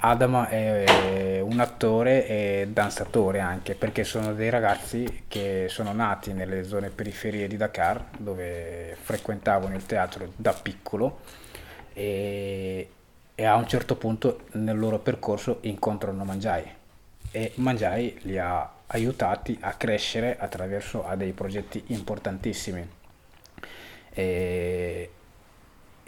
Adama 0.03 0.49
è 0.49 1.41
un 1.41 1.61
attore 1.61 2.27
e 2.27 2.69
danzatore 2.73 3.41
anche 3.41 3.75
perché 3.75 4.03
sono 4.05 4.33
dei 4.33 4.49
ragazzi 4.49 5.25
che 5.29 5.67
sono 5.69 5.93
nati 5.93 6.33
nelle 6.33 6.65
zone 6.65 6.89
periferie 6.89 7.47
di 7.47 7.57
Dakar 7.57 8.05
dove 8.17 8.97
frequentavano 9.03 9.75
il 9.75 9.85
teatro 9.85 10.33
da 10.37 10.53
piccolo 10.53 11.21
e, 11.93 12.89
e 13.35 13.45
a 13.45 13.57
un 13.57 13.69
certo 13.69 13.97
punto 13.97 14.43
nel 14.53 14.79
loro 14.79 14.99
percorso 15.01 15.59
incontrano 15.63 16.25
Mangiai 16.25 16.79
e 17.31 17.53
Mangiai 17.57 18.19
li 18.23 18.39
ha 18.39 18.69
aiutati 18.87 19.57
a 19.61 19.75
crescere 19.75 20.37
attraverso 20.39 21.07
a 21.07 21.15
dei 21.15 21.33
progetti 21.33 21.85
importantissimi. 21.89 22.89
E, 24.13 25.11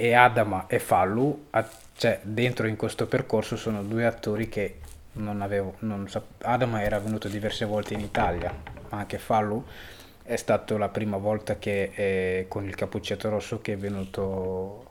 e 0.03 0.15
Adama 0.15 0.67
e 0.67 0.81
Fallu, 0.81 1.47
a- 1.51 1.69
cioè 1.95 2.19
dentro 2.25 2.67
in 2.67 2.75
questo 2.75 3.07
percorso 3.07 3.57
sono 3.57 3.85
due 3.85 4.05
attori 4.05 4.49
che 4.49 4.81
non 5.13 5.43
avevo, 5.43 5.77
non 5.81 6.09
sap- 6.09 6.43
Adama 6.45 6.83
era 6.83 6.99
venuto 6.99 7.29
diverse 7.29 7.65
volte 7.65 7.95
in 7.95 8.01
Italia, 8.01 8.53
ma 8.89 8.99
anche 8.99 9.19
Fallu 9.19 9.65
è 10.25 10.35
stata 10.35 10.77
la 10.77 10.89
prima 10.89 11.19
volta 11.19 11.57
che 11.57 11.93
eh, 11.95 12.47
con 12.49 12.65
il 12.65 12.75
Cappuccetto 12.75 13.29
Rosso 13.29 13.61
che 13.61 13.75
è 13.75 13.77
venuto 13.77 14.87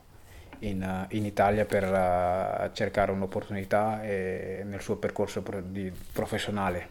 in, 0.59 0.81
eh, 0.81 1.07
in 1.17 1.25
Italia 1.25 1.65
per 1.65 1.83
eh, 1.83 2.69
cercare 2.71 3.11
un'opportunità 3.11 4.01
eh, 4.03 4.61
nel 4.65 4.79
suo 4.79 4.95
percorso 4.95 5.41
pro- 5.41 5.59
di- 5.61 5.91
professionale. 6.13 6.87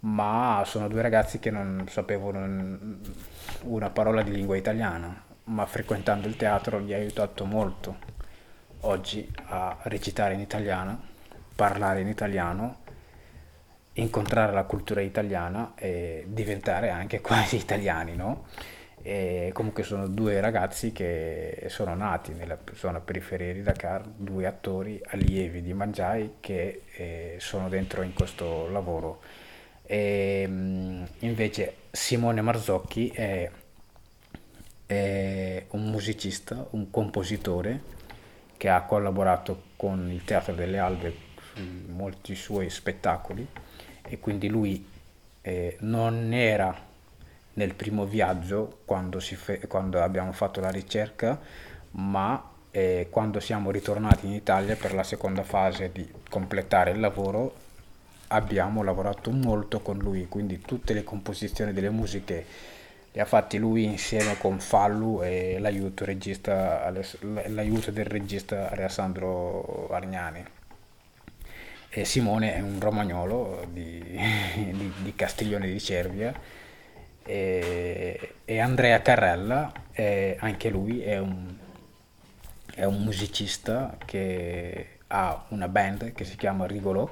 Ma 0.00 0.62
sono 0.64 0.86
due 0.86 1.02
ragazzi 1.02 1.40
che 1.40 1.50
non 1.50 1.86
sapevano 1.88 2.98
una 3.62 3.90
parola 3.90 4.22
di 4.22 4.30
lingua 4.30 4.56
italiana, 4.56 5.30
ma 5.52 5.66
frequentando 5.66 6.26
il 6.26 6.36
teatro 6.36 6.80
gli 6.80 6.92
ha 6.92 6.96
aiutato 6.96 7.44
molto 7.44 7.96
oggi 8.80 9.30
a 9.46 9.76
recitare 9.82 10.34
in 10.34 10.40
italiano, 10.40 11.00
parlare 11.54 12.00
in 12.00 12.08
italiano, 12.08 12.80
incontrare 13.94 14.52
la 14.52 14.64
cultura 14.64 15.00
italiana 15.02 15.74
e 15.76 16.24
diventare 16.26 16.90
anche 16.90 17.20
quasi 17.22 17.56
italiani, 17.56 18.16
no? 18.16 18.46
E 19.04 19.50
comunque 19.52 19.82
sono 19.82 20.06
due 20.06 20.40
ragazzi 20.40 20.92
che 20.92 21.64
sono 21.68 21.92
nati 21.94 22.32
nella 22.34 22.56
zona 22.74 23.00
periferia 23.00 23.52
di 23.52 23.62
Dakar, 23.62 24.06
due 24.06 24.46
attori 24.46 25.00
allievi 25.06 25.60
di 25.60 25.74
Mangiai 25.74 26.34
che 26.38 26.82
eh, 26.94 27.36
sono 27.40 27.68
dentro 27.68 28.02
in 28.02 28.14
questo 28.14 28.68
lavoro. 28.70 29.20
E, 29.84 30.46
mh, 30.46 31.06
invece 31.20 31.74
Simone 31.90 32.40
Marzocchi 32.42 33.08
è, 33.08 33.50
è 34.92 35.64
un 35.70 35.90
musicista, 35.90 36.66
un 36.70 36.90
compositore 36.90 38.00
che 38.56 38.68
ha 38.68 38.82
collaborato 38.82 39.62
con 39.76 40.10
il 40.10 40.24
Teatro 40.24 40.54
delle 40.54 40.78
Albe 40.78 41.14
su 41.54 41.60
molti 41.88 42.34
suoi 42.34 42.70
spettacoli 42.70 43.46
e 44.02 44.18
quindi 44.20 44.48
lui 44.48 44.86
eh, 45.42 45.76
non 45.80 46.32
era 46.32 46.90
nel 47.54 47.74
primo 47.74 48.04
viaggio 48.04 48.80
quando, 48.84 49.20
fe- 49.20 49.66
quando 49.66 50.00
abbiamo 50.00 50.32
fatto 50.32 50.60
la 50.60 50.70
ricerca, 50.70 51.38
ma 51.92 52.50
eh, 52.70 53.08
quando 53.10 53.40
siamo 53.40 53.70
ritornati 53.70 54.26
in 54.26 54.32
Italia 54.32 54.76
per 54.76 54.94
la 54.94 55.02
seconda 55.02 55.42
fase 55.42 55.90
di 55.92 56.08
completare 56.28 56.92
il 56.92 57.00
lavoro 57.00 57.54
abbiamo 58.28 58.82
lavorato 58.82 59.30
molto 59.30 59.80
con 59.80 59.98
lui, 59.98 60.26
quindi 60.28 60.60
tutte 60.60 60.94
le 60.94 61.04
composizioni 61.04 61.72
delle 61.72 61.90
musiche 61.90 62.46
le 63.12 63.20
ha 63.20 63.24
fatte 63.26 63.58
lui 63.58 63.84
insieme 63.84 64.38
con 64.38 64.58
Fallu 64.60 65.22
e 65.22 65.58
l'aiuto, 65.58 66.04
regista, 66.04 66.90
l'aiuto 67.48 67.90
del 67.90 68.06
regista 68.06 68.70
Alessandro 68.70 69.88
Argnani. 69.90 70.44
E 71.94 72.04
Simone 72.06 72.54
è 72.54 72.60
un 72.60 72.80
romagnolo 72.80 73.66
di, 73.70 74.00
di- 74.72 74.92
di 75.02 75.14
Castiglione 75.14 75.66
di 75.66 75.78
Cervia 75.78 76.32
e, 77.24 78.34
e 78.44 78.58
Andrea 78.60 79.02
Carrella, 79.02 79.70
è- 79.90 80.36
anche 80.38 80.70
lui 80.70 81.02
è 81.02 81.18
un, 81.18 81.54
è 82.74 82.84
un 82.84 83.02
musicista 83.02 83.96
che 84.04 84.98
ha 85.08 85.44
una 85.48 85.68
band 85.68 86.12
che 86.14 86.24
si 86.24 86.36
chiama 86.36 86.66
Rigolò 86.66 87.08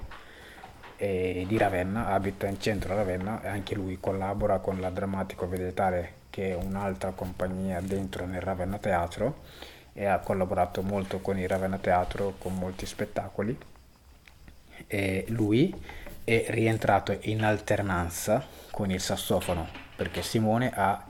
e 1.02 1.46
di 1.48 1.56
Ravenna, 1.56 2.08
abita 2.08 2.46
in 2.46 2.60
centro 2.60 2.92
a 2.92 2.96
Ravenna 2.96 3.42
e 3.42 3.48
anche 3.48 3.74
lui 3.74 3.98
collabora 3.98 4.58
con 4.58 4.80
la 4.80 4.90
Drammatico 4.90 5.48
Vegetale 5.48 6.12
che 6.28 6.50
è 6.50 6.54
un'altra 6.54 7.12
compagnia 7.12 7.80
dentro 7.80 8.26
nel 8.26 8.42
Ravenna 8.42 8.76
Teatro 8.76 9.38
e 9.94 10.04
ha 10.04 10.18
collaborato 10.18 10.82
molto 10.82 11.20
con 11.20 11.38
il 11.38 11.48
Ravenna 11.48 11.78
Teatro 11.78 12.34
con 12.36 12.54
molti 12.54 12.84
spettacoli. 12.84 13.58
E 14.86 15.24
lui 15.28 15.74
è 16.22 16.44
rientrato 16.48 17.16
in 17.22 17.44
alternanza 17.44 18.44
con 18.70 18.90
il 18.90 19.00
sassofono 19.00 19.68
perché 19.96 20.20
Simone 20.20 20.70
ha 20.74 21.02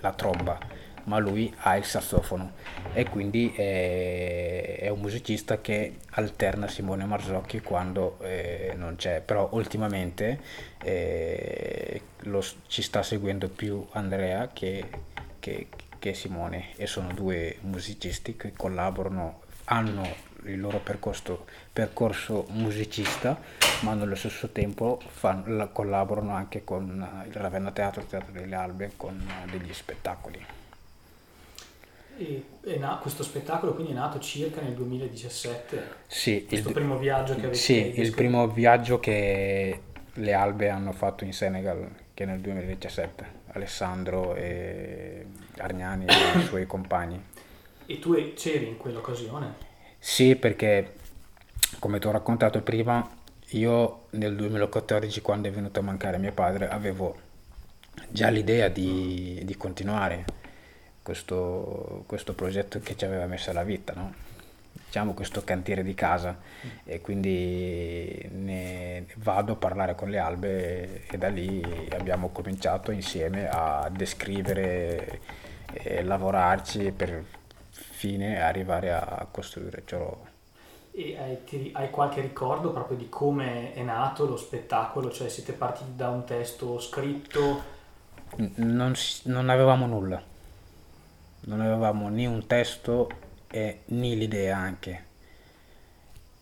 la 0.00 0.12
tromba 0.12 0.58
ma 1.06 1.18
lui 1.18 1.52
ha 1.62 1.76
il 1.76 1.84
sassofono. 1.84 2.52
E 2.92 3.08
quindi 3.08 3.52
è, 3.54 4.78
è 4.80 4.88
un 4.88 5.00
musicista 5.00 5.60
che 5.60 5.96
alterna 6.10 6.68
Simone 6.68 7.04
Marzocchi 7.04 7.60
quando 7.60 8.18
eh, 8.20 8.72
non 8.76 8.94
c'è. 8.96 9.20
Però 9.20 9.48
ultimamente 9.52 10.40
eh, 10.82 12.00
lo- 12.20 12.44
ci 12.66 12.82
sta 12.82 13.02
seguendo 13.02 13.48
più 13.48 13.86
Andrea 13.92 14.48
che, 14.52 14.84
che- 15.40 15.66
che 15.98 16.14
Simone. 16.14 16.76
E 16.76 16.86
sono 16.86 17.12
due 17.12 17.56
musicisti 17.62 18.36
che 18.36 18.52
collaborano 18.56 19.40
hanno 19.66 20.24
il 20.44 20.60
loro 20.60 20.78
percorso, 20.78 21.44
percorso 21.72 22.46
musicista 22.50 23.36
ma 23.80 23.94
nello 23.94 24.14
stesso 24.14 24.50
tempo 24.50 25.00
fan- 25.06 25.42
la- 25.56 25.66
collaborano 25.66 26.32
anche 26.34 26.62
con 26.62 27.22
eh, 27.24 27.28
il 27.28 27.34
Ravenna 27.34 27.72
Teatro, 27.72 28.00
il 28.02 28.06
Teatro 28.06 28.30
delle 28.32 28.54
Albe 28.54 28.92
con 28.96 29.20
eh, 29.28 29.50
degli 29.50 29.72
spettacoli 29.72 30.44
na- 32.78 32.98
questo 33.00 33.22
spettacolo 33.22 33.74
quindi 33.74 33.92
è 33.92 33.94
nato 33.94 34.18
circa 34.18 34.60
nel 34.60 34.74
2017, 34.74 35.82
Sì, 36.06 36.44
questo 36.46 36.68
il, 36.68 36.74
primo 36.74 36.98
viaggio 36.98 37.34
che 37.34 37.40
avete 37.40 37.54
sì, 37.54 38.00
il 38.00 38.14
primo 38.14 38.48
viaggio 38.48 38.98
che 38.98 39.80
le 40.14 40.32
Albe 40.32 40.70
hanno 40.70 40.92
fatto 40.92 41.24
in 41.24 41.32
Senegal, 41.32 41.88
che 42.14 42.24
nel 42.24 42.40
2017, 42.40 43.26
Alessandro 43.48 44.34
e 44.34 45.26
Argnani 45.58 46.06
e 46.06 46.38
i 46.38 46.42
suoi 46.46 46.66
compagni. 46.66 47.22
E 47.86 47.98
tu 47.98 48.14
c'eri 48.34 48.68
in 48.68 48.76
quell'occasione? 48.76 49.54
Sì, 49.98 50.36
perché 50.36 50.94
come 51.78 51.98
ti 51.98 52.06
ho 52.06 52.10
raccontato 52.10 52.60
prima, 52.62 53.08
io 53.50 54.06
nel 54.10 54.34
2014, 54.34 55.20
quando 55.20 55.48
è 55.48 55.50
venuto 55.50 55.80
a 55.80 55.82
mancare 55.82 56.18
mio 56.18 56.32
padre, 56.32 56.68
avevo 56.68 57.16
già 58.08 58.28
l'idea 58.28 58.68
di, 58.68 59.40
di 59.44 59.56
continuare 59.56 60.24
questo, 61.06 62.02
questo, 62.04 62.34
progetto 62.34 62.80
che 62.80 62.96
ci 62.96 63.04
aveva 63.04 63.26
messo 63.26 63.50
alla 63.50 63.62
vita, 63.62 63.92
no? 63.94 64.12
diciamo 64.72 65.14
questo 65.14 65.44
cantiere 65.44 65.84
di 65.84 65.94
casa 65.94 66.36
e 66.82 67.00
quindi 67.00 68.28
ne 68.32 69.06
vado 69.18 69.52
a 69.52 69.56
parlare 69.56 69.94
con 69.94 70.10
le 70.10 70.18
albe 70.18 71.06
e 71.06 71.16
da 71.16 71.28
lì 71.28 71.62
abbiamo 71.92 72.30
cominciato 72.30 72.90
insieme 72.90 73.48
a 73.48 73.88
descrivere 73.88 75.20
e 75.74 76.02
lavorarci 76.02 76.90
per 76.90 77.24
fine 77.70 78.42
arrivare 78.42 78.92
a 78.92 79.28
costruire 79.30 79.82
ciò. 79.86 80.24
E 80.90 81.16
hai, 81.16 81.44
ti, 81.44 81.70
hai, 81.72 81.88
qualche 81.90 82.20
ricordo 82.20 82.72
proprio 82.72 82.96
di 82.96 83.08
come 83.08 83.74
è 83.74 83.82
nato 83.82 84.26
lo 84.26 84.36
spettacolo? 84.36 85.12
Cioè 85.12 85.28
siete 85.28 85.52
partiti 85.52 85.94
da 85.94 86.08
un 86.08 86.24
testo 86.24 86.80
scritto? 86.80 87.74
Non, 88.56 88.92
non 89.24 89.48
avevamo 89.50 89.86
nulla, 89.86 90.20
non 91.40 91.60
avevamo 91.60 92.08
né 92.08 92.26
un 92.26 92.46
testo 92.46 93.08
e 93.48 93.80
né 93.86 94.14
l'idea 94.14 94.56
anche. 94.56 95.04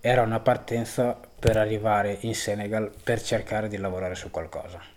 Era 0.01 0.23
una 0.23 0.41
partenza 0.41 1.19
per 1.39 1.57
arrivare 1.57 2.19
in 2.21 2.35
Senegal 2.35 2.93
per 3.03 3.23
cercare 3.23 3.69
di 3.69 3.77
lavorare 3.77 4.15
su 4.15 4.31
qualcosa. 4.31 4.93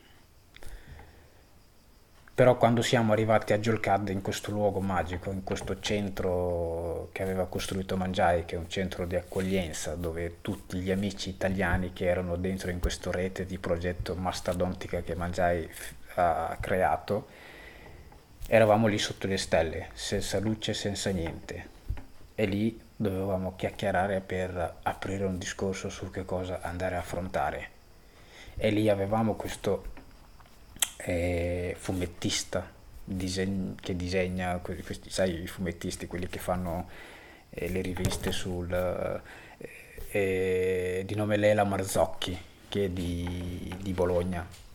Però 2.38 2.56
quando 2.56 2.84
siamo 2.84 3.14
arrivati 3.14 3.54
a 3.54 3.58
Jolcad, 3.58 4.10
in 4.10 4.22
questo 4.22 4.52
luogo 4.52 4.80
magico, 4.80 5.32
in 5.32 5.44
questo 5.44 5.80
centro 5.80 7.10
che 7.12 7.24
aveva 7.24 7.48
costruito 7.48 7.98
Mangiai, 7.98 8.46
che 8.46 8.54
è 8.54 8.60
un 8.60 8.70
centro 8.70 9.08
di 9.08 9.16
accoglienza 9.16 9.96
dove 9.96 10.38
tutti 10.42 10.78
gli 10.78 10.92
amici 10.92 11.30
italiani 11.30 11.94
che 11.94 12.06
erano 12.06 12.36
dentro 12.36 12.70
in 12.70 12.80
questa 12.80 13.10
rete 13.10 13.48
di 13.48 13.58
progetto 13.58 14.14
mastodontica 14.14 15.02
che 15.02 15.16
Mangiai 15.16 15.68
ha 16.14 16.56
creato, 16.62 17.26
eravamo 18.48 18.88
lì 18.88 18.98
sotto 18.98 19.28
le 19.28 19.38
stelle, 19.38 19.90
senza 19.94 20.40
luce, 20.40 20.74
senza 20.74 21.10
niente. 21.12 21.76
E 22.34 22.46
lì 22.46 22.80
dovevamo 22.96 23.56
chiacchierare 23.56 24.22
per 24.22 24.78
aprire 24.84 25.26
un 25.26 25.38
discorso 25.38 25.90
su 25.90 26.10
che 26.10 26.26
cosa 26.26 26.62
andare 26.62 26.96
a 26.96 27.00
affrontare. 27.00 27.70
E 28.56 28.72
lì 28.72 28.90
avevamo 28.90 29.36
questo 29.36 29.96
eh, 30.98 31.76
fumettista 31.78 32.76
diseg- 33.04 33.80
che 33.80 33.96
disegna 33.96 34.58
questi, 34.58 35.10
sai, 35.10 35.44
i 35.44 35.48
fumettisti, 35.48 36.08
quelli 36.08 36.28
che 36.28 36.40
fanno 36.40 36.90
eh, 37.50 37.70
le 37.70 37.82
riviste 37.82 38.32
sul, 38.32 38.72
eh, 38.74 39.22
eh, 40.12 41.04
di 41.06 41.16
nome 41.16 41.38
Leila 41.38 41.64
Marzocchi, 41.64 42.38
che 42.68 42.86
è 42.86 42.90
di, 42.90 43.74
di 43.80 43.94
Bologna. 43.94 44.67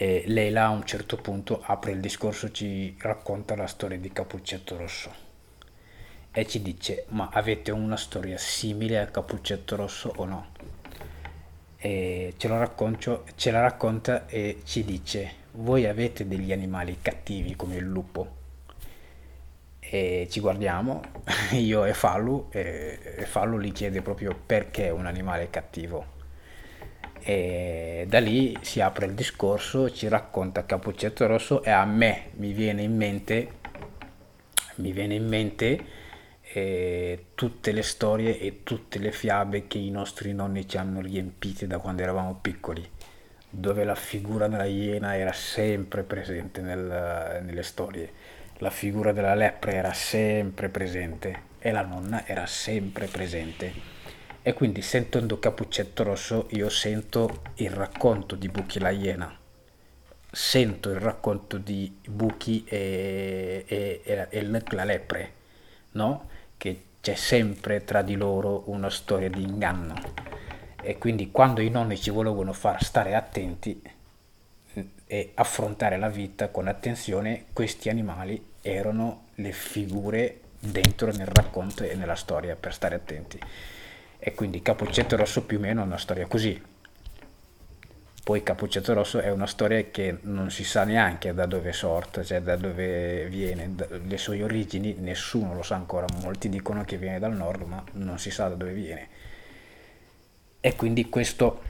E 0.00 0.22
Leila 0.26 0.66
a 0.66 0.70
un 0.70 0.84
certo 0.84 1.16
punto 1.16 1.60
apre 1.60 1.90
il 1.90 2.00
discorso, 2.00 2.52
ci 2.52 2.96
racconta 3.00 3.56
la 3.56 3.66
storia 3.66 3.98
di 3.98 4.12
Cappuccetto 4.12 4.76
Rosso. 4.76 5.12
E 6.30 6.46
ci 6.46 6.62
dice 6.62 7.06
ma 7.08 7.30
avete 7.32 7.72
una 7.72 7.96
storia 7.96 8.38
simile 8.38 9.00
a 9.00 9.06
Cappuccetto 9.06 9.74
Rosso 9.74 10.12
o 10.14 10.24
no? 10.24 10.46
e 11.80 12.34
ce, 12.36 12.48
racconto, 12.48 13.24
ce 13.36 13.52
la 13.52 13.60
racconta 13.60 14.26
e 14.26 14.62
ci 14.64 14.84
dice 14.84 15.46
voi 15.52 15.86
avete 15.86 16.26
degli 16.26 16.52
animali 16.52 16.98
cattivi 17.00 17.54
come 17.56 17.76
il 17.76 17.84
lupo. 17.84 18.36
E 19.80 20.26
ci 20.30 20.40
guardiamo 20.40 21.02
io 21.52 21.84
e 21.84 21.94
Fallu 21.94 22.48
e, 22.50 23.24
Fallu 23.26 23.58
gli 23.58 23.72
chiede 23.72 24.02
proprio 24.02 24.36
perché 24.44 24.90
un 24.90 25.06
animale 25.06 25.50
cattivo 25.50 26.16
e 27.22 28.04
da 28.08 28.18
lì 28.20 28.56
si 28.62 28.80
apre 28.80 29.06
il 29.06 29.14
discorso 29.14 29.90
ci 29.90 30.08
racconta 30.08 30.64
Cappuccetto 30.64 31.26
Rosso 31.26 31.62
e 31.62 31.70
a 31.70 31.84
me 31.84 32.30
mi 32.36 32.52
viene 32.52 32.82
in 32.82 32.96
mente 32.96 33.48
mi 34.76 34.92
viene 34.92 35.14
in 35.14 35.26
mente 35.26 35.84
eh, 36.52 37.26
tutte 37.34 37.72
le 37.72 37.82
storie 37.82 38.38
e 38.38 38.62
tutte 38.62 38.98
le 38.98 39.12
fiabe 39.12 39.66
che 39.66 39.78
i 39.78 39.90
nostri 39.90 40.32
nonni 40.32 40.66
ci 40.68 40.78
hanno 40.78 41.00
riempite 41.00 41.66
da 41.66 41.78
quando 41.78 42.02
eravamo 42.02 42.38
piccoli, 42.40 42.88
dove 43.48 43.84
la 43.84 43.94
figura 43.94 44.48
della 44.48 44.64
iena 44.64 45.16
era 45.16 45.32
sempre 45.32 46.02
presente 46.02 46.60
nel, 46.60 47.42
nelle 47.42 47.62
storie, 47.62 48.10
la 48.58 48.70
figura 48.70 49.12
della 49.12 49.34
lepre 49.34 49.74
era 49.74 49.92
sempre 49.92 50.68
presente 50.68 51.46
e 51.58 51.70
la 51.70 51.82
nonna 51.82 52.26
era 52.26 52.46
sempre 52.46 53.06
presente. 53.06 53.97
E 54.42 54.52
quindi 54.54 54.82
sentendo 54.82 55.38
Cappuccetto 55.38 56.02
Rosso 56.02 56.46
io 56.50 56.68
sento 56.68 57.42
il 57.56 57.70
racconto 57.70 58.34
di 58.34 58.48
Buchi 58.48 58.78
la 58.78 58.90
iena, 58.90 59.36
sento 60.30 60.90
il 60.90 61.00
racconto 61.00 61.58
di 61.58 61.98
Buchi 62.06 62.64
e, 62.66 63.64
e, 63.66 64.00
e, 64.04 64.26
e 64.28 64.42
la 64.42 64.84
lepre, 64.84 65.32
no? 65.92 66.28
che 66.56 66.82
c'è 67.00 67.14
sempre 67.14 67.84
tra 67.84 68.02
di 68.02 68.16
loro 68.16 68.64
una 68.66 68.90
storia 68.90 69.28
di 69.28 69.42
inganno 69.42 70.36
e 70.80 70.96
quindi 70.96 71.30
quando 71.30 71.60
i 71.60 71.70
nonni 71.70 71.98
ci 71.98 72.10
volevano 72.10 72.52
far 72.52 72.82
stare 72.82 73.14
attenti 73.14 73.80
mm, 74.78 74.82
e 75.06 75.32
affrontare 75.34 75.98
la 75.98 76.08
vita 76.08 76.48
con 76.48 76.68
attenzione, 76.68 77.46
questi 77.52 77.88
animali 77.88 78.52
erano 78.62 79.26
le 79.34 79.52
figure 79.52 80.40
dentro 80.58 81.10
nel 81.12 81.26
racconto 81.26 81.82
e 81.84 81.94
nella 81.94 82.14
storia 82.14 82.56
per 82.56 82.72
stare 82.72 82.94
attenti. 82.94 83.38
E 84.18 84.34
quindi 84.34 84.62
Cappuccetto 84.62 85.16
Rosso 85.16 85.44
più 85.44 85.58
o 85.58 85.60
meno 85.60 85.82
è 85.82 85.84
una 85.84 85.98
storia 85.98 86.26
così. 86.26 86.60
Poi 88.28 88.42
Cappuccetto 88.42 88.92
Rosso 88.92 89.20
è 89.20 89.30
una 89.30 89.46
storia 89.46 89.82
che 89.84 90.18
non 90.22 90.50
si 90.50 90.62
sa 90.62 90.84
neanche 90.84 91.32
da 91.32 91.46
dove 91.46 91.70
è 91.70 91.72
sorta, 91.72 92.22
cioè 92.22 92.42
da 92.42 92.56
dove 92.56 93.26
viene, 93.28 93.74
le 94.04 94.18
sue 94.18 94.42
origini 94.42 94.96
nessuno 94.98 95.54
lo 95.54 95.62
sa 95.62 95.76
ancora, 95.76 96.04
molti 96.20 96.50
dicono 96.50 96.84
che 96.84 96.98
viene 96.98 97.18
dal 97.18 97.34
nord 97.34 97.62
ma 97.62 97.82
non 97.92 98.18
si 98.18 98.30
sa 98.30 98.48
da 98.48 98.54
dove 98.54 98.72
viene. 98.72 99.08
E 100.60 100.76
quindi 100.76 101.08
questo 101.08 101.62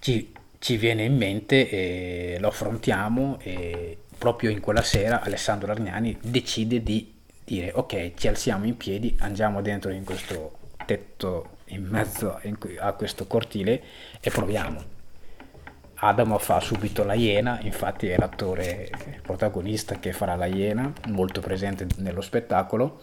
ci, 0.00 0.34
ci 0.58 0.76
viene 0.76 1.04
in 1.04 1.16
mente 1.16 1.70
e 1.70 2.36
lo 2.40 2.48
affrontiamo 2.48 3.38
e 3.40 3.96
proprio 4.18 4.50
in 4.50 4.60
quella 4.60 4.82
sera 4.82 5.22
Alessandro 5.22 5.70
Argnani 5.70 6.18
decide 6.20 6.82
di 6.82 7.14
dire 7.42 7.72
ok 7.72 8.12
ci 8.16 8.28
alziamo 8.28 8.66
in 8.66 8.76
piedi, 8.76 9.16
andiamo 9.20 9.62
dentro 9.62 9.90
in 9.92 10.04
questo 10.04 10.58
tetto 10.84 11.58
in 11.70 11.84
mezzo 11.84 12.40
a 12.78 12.92
questo 12.92 13.26
cortile 13.26 13.82
e 14.20 14.30
proviamo 14.30 14.98
Adamo 16.02 16.38
fa 16.38 16.60
subito 16.60 17.04
la 17.04 17.12
Iena, 17.12 17.60
infatti 17.60 18.08
è 18.08 18.16
l'attore 18.16 18.90
protagonista 19.20 19.98
che 19.98 20.14
farà 20.14 20.34
la 20.34 20.46
Iena, 20.46 20.90
molto 21.08 21.42
presente 21.42 21.86
nello 21.96 22.22
spettacolo, 22.22 23.02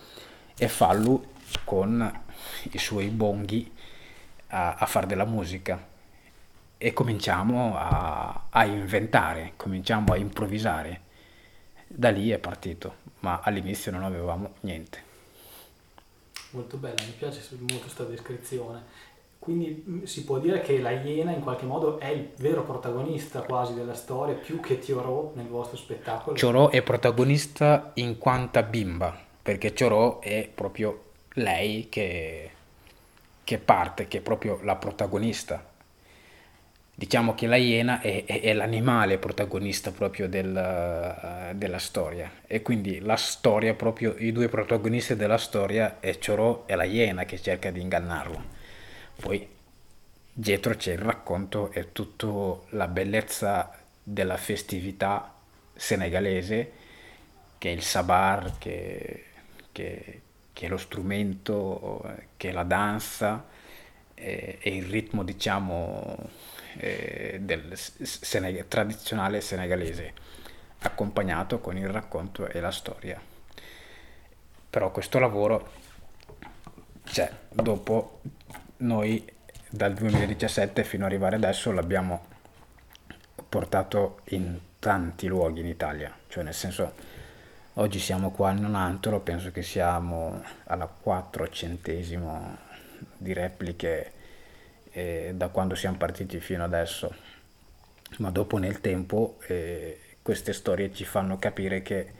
e 0.57 0.67
Fallu 0.67 1.23
con 1.63 2.23
i 2.71 2.77
suoi 2.79 3.09
bonghi 3.09 3.71
a, 4.47 4.73
a 4.73 4.85
fare 4.87 5.05
della 5.05 5.25
musica. 5.25 5.79
E 6.75 6.93
cominciamo 6.93 7.77
a, 7.77 8.47
a 8.49 8.65
inventare, 8.65 9.53
cominciamo 9.57 10.13
a 10.13 10.17
improvvisare. 10.17 11.01
Da 11.85 12.09
lì 12.09 12.31
è 12.31 12.39
partito, 12.39 12.95
ma 13.19 13.41
all'inizio 13.43 13.91
non 13.91 14.05
avevamo 14.05 14.55
niente. 14.61 15.06
Molto 16.57 16.77
bella, 16.77 16.95
mi 17.05 17.13
piace 17.15 17.39
molto 17.59 17.77
questa 17.77 18.03
descrizione. 18.03 18.81
Quindi 19.37 19.85
mm, 19.87 20.03
si 20.05 20.23
può 20.23 20.39
dire 20.39 20.59
che 20.61 20.79
la 20.79 20.89
Iena 20.89 21.31
in 21.31 21.41
qualche 21.41 21.67
modo 21.67 21.99
è 21.99 22.07
il 22.07 22.31
vero 22.37 22.63
protagonista 22.63 23.41
quasi 23.41 23.75
della 23.75 23.93
storia, 23.93 24.33
più 24.33 24.59
che 24.59 24.79
Tiorò 24.79 25.33
nel 25.35 25.45
vostro 25.47 25.77
spettacolo. 25.77 26.35
Tiorò 26.35 26.69
è 26.69 26.81
protagonista 26.81 27.91
in 27.93 28.17
quanto 28.17 28.63
bimba, 28.63 29.15
perché 29.39 29.71
Tiorò 29.71 30.19
è 30.19 30.49
proprio 30.51 31.03
lei 31.33 31.89
che, 31.89 32.49
che, 33.43 33.57
parte, 33.59 34.07
che 34.07 34.17
è 34.17 34.21
proprio 34.21 34.59
la 34.63 34.75
protagonista. 34.77 35.63
Diciamo 36.99 37.35
che 37.35 37.45
la 37.45 37.57
Iena 37.57 38.01
è, 38.01 38.25
è, 38.25 38.41
è 38.41 38.53
l'animale 38.53 39.19
protagonista 39.19 39.91
proprio 39.91 40.27
del, 40.27 40.49
uh, 40.49 41.55
della 41.55 41.77
storia. 41.77 42.31
E 42.47 42.63
quindi 42.63 42.97
la 43.01 43.15
storia, 43.17 43.75
proprio 43.75 44.15
i 44.17 44.31
due 44.31 44.49
protagonisti 44.49 45.15
della 45.15 45.37
storia 45.37 45.99
è 45.99 46.17
Ciorò 46.17 46.63
e 46.65 46.73
la 46.73 46.85
Iena 46.85 47.23
che 47.25 47.39
cerca 47.39 47.69
di 47.69 47.81
ingannarlo. 47.81 48.43
Poi 49.21 49.47
dietro 50.33 50.73
c'è 50.73 50.93
il 50.93 50.97
racconto 50.97 51.71
e 51.71 51.91
tutta 51.91 52.65
la 52.69 52.87
bellezza 52.87 53.71
della 54.01 54.37
festività 54.37 55.35
senegalese, 55.75 56.71
che 57.59 57.69
è 57.69 57.73
il 57.73 57.83
sabar, 57.83 58.57
che, 58.57 59.25
che, 59.71 60.21
che 60.51 60.65
è 60.65 60.67
lo 60.67 60.77
strumento, 60.77 62.15
che 62.37 62.49
è 62.49 62.51
la 62.51 62.63
danza 62.63 63.45
e, 64.15 64.57
e 64.59 64.75
il 64.75 64.85
ritmo, 64.85 65.23
diciamo, 65.23 66.55
eh, 66.77 67.37
del 67.41 67.71
Seneg- 67.75 68.67
tradizionale 68.67 69.41
senegalese, 69.41 70.13
accompagnato 70.79 71.59
con 71.59 71.77
il 71.77 71.89
racconto 71.89 72.47
e 72.47 72.59
la 72.59 72.71
storia. 72.71 73.19
Però 74.69 74.91
questo 74.91 75.19
lavoro, 75.19 75.71
cioè, 77.05 77.31
dopo 77.49 78.21
noi 78.77 79.25
dal 79.69 79.93
2017 79.93 80.83
fino 80.83 81.05
ad 81.05 81.11
arrivare 81.11 81.35
adesso 81.35 81.71
l'abbiamo 81.71 82.25
portato 83.49 84.19
in 84.25 84.59
tanti 84.79 85.27
luoghi 85.27 85.61
in 85.61 85.67
Italia, 85.67 86.13
cioè 86.27 86.43
nel 86.43 86.53
senso 86.53 86.93
oggi 87.73 87.99
siamo 87.99 88.31
qua 88.31 88.49
a 88.49 88.53
Nonantolo, 88.53 89.19
penso 89.19 89.51
che 89.51 89.61
siamo 89.61 90.43
alla 90.65 90.87
quattrocentesimo 90.87 92.57
di 93.17 93.33
repliche 93.33 94.11
eh, 94.97 95.33
da 95.35 95.49
quando 95.49 95.75
siamo 95.75 95.95
partiti 95.95 96.39
fino 96.39 96.63
adesso, 96.63 97.13
ma 98.17 98.31
dopo 98.31 98.57
nel 98.57 98.81
tempo 98.81 99.37
eh, 99.45 99.99
queste 100.23 100.53
storie 100.53 100.91
ci 100.91 101.05
fanno 101.05 101.37
capire 101.37 101.83
che 101.83 102.11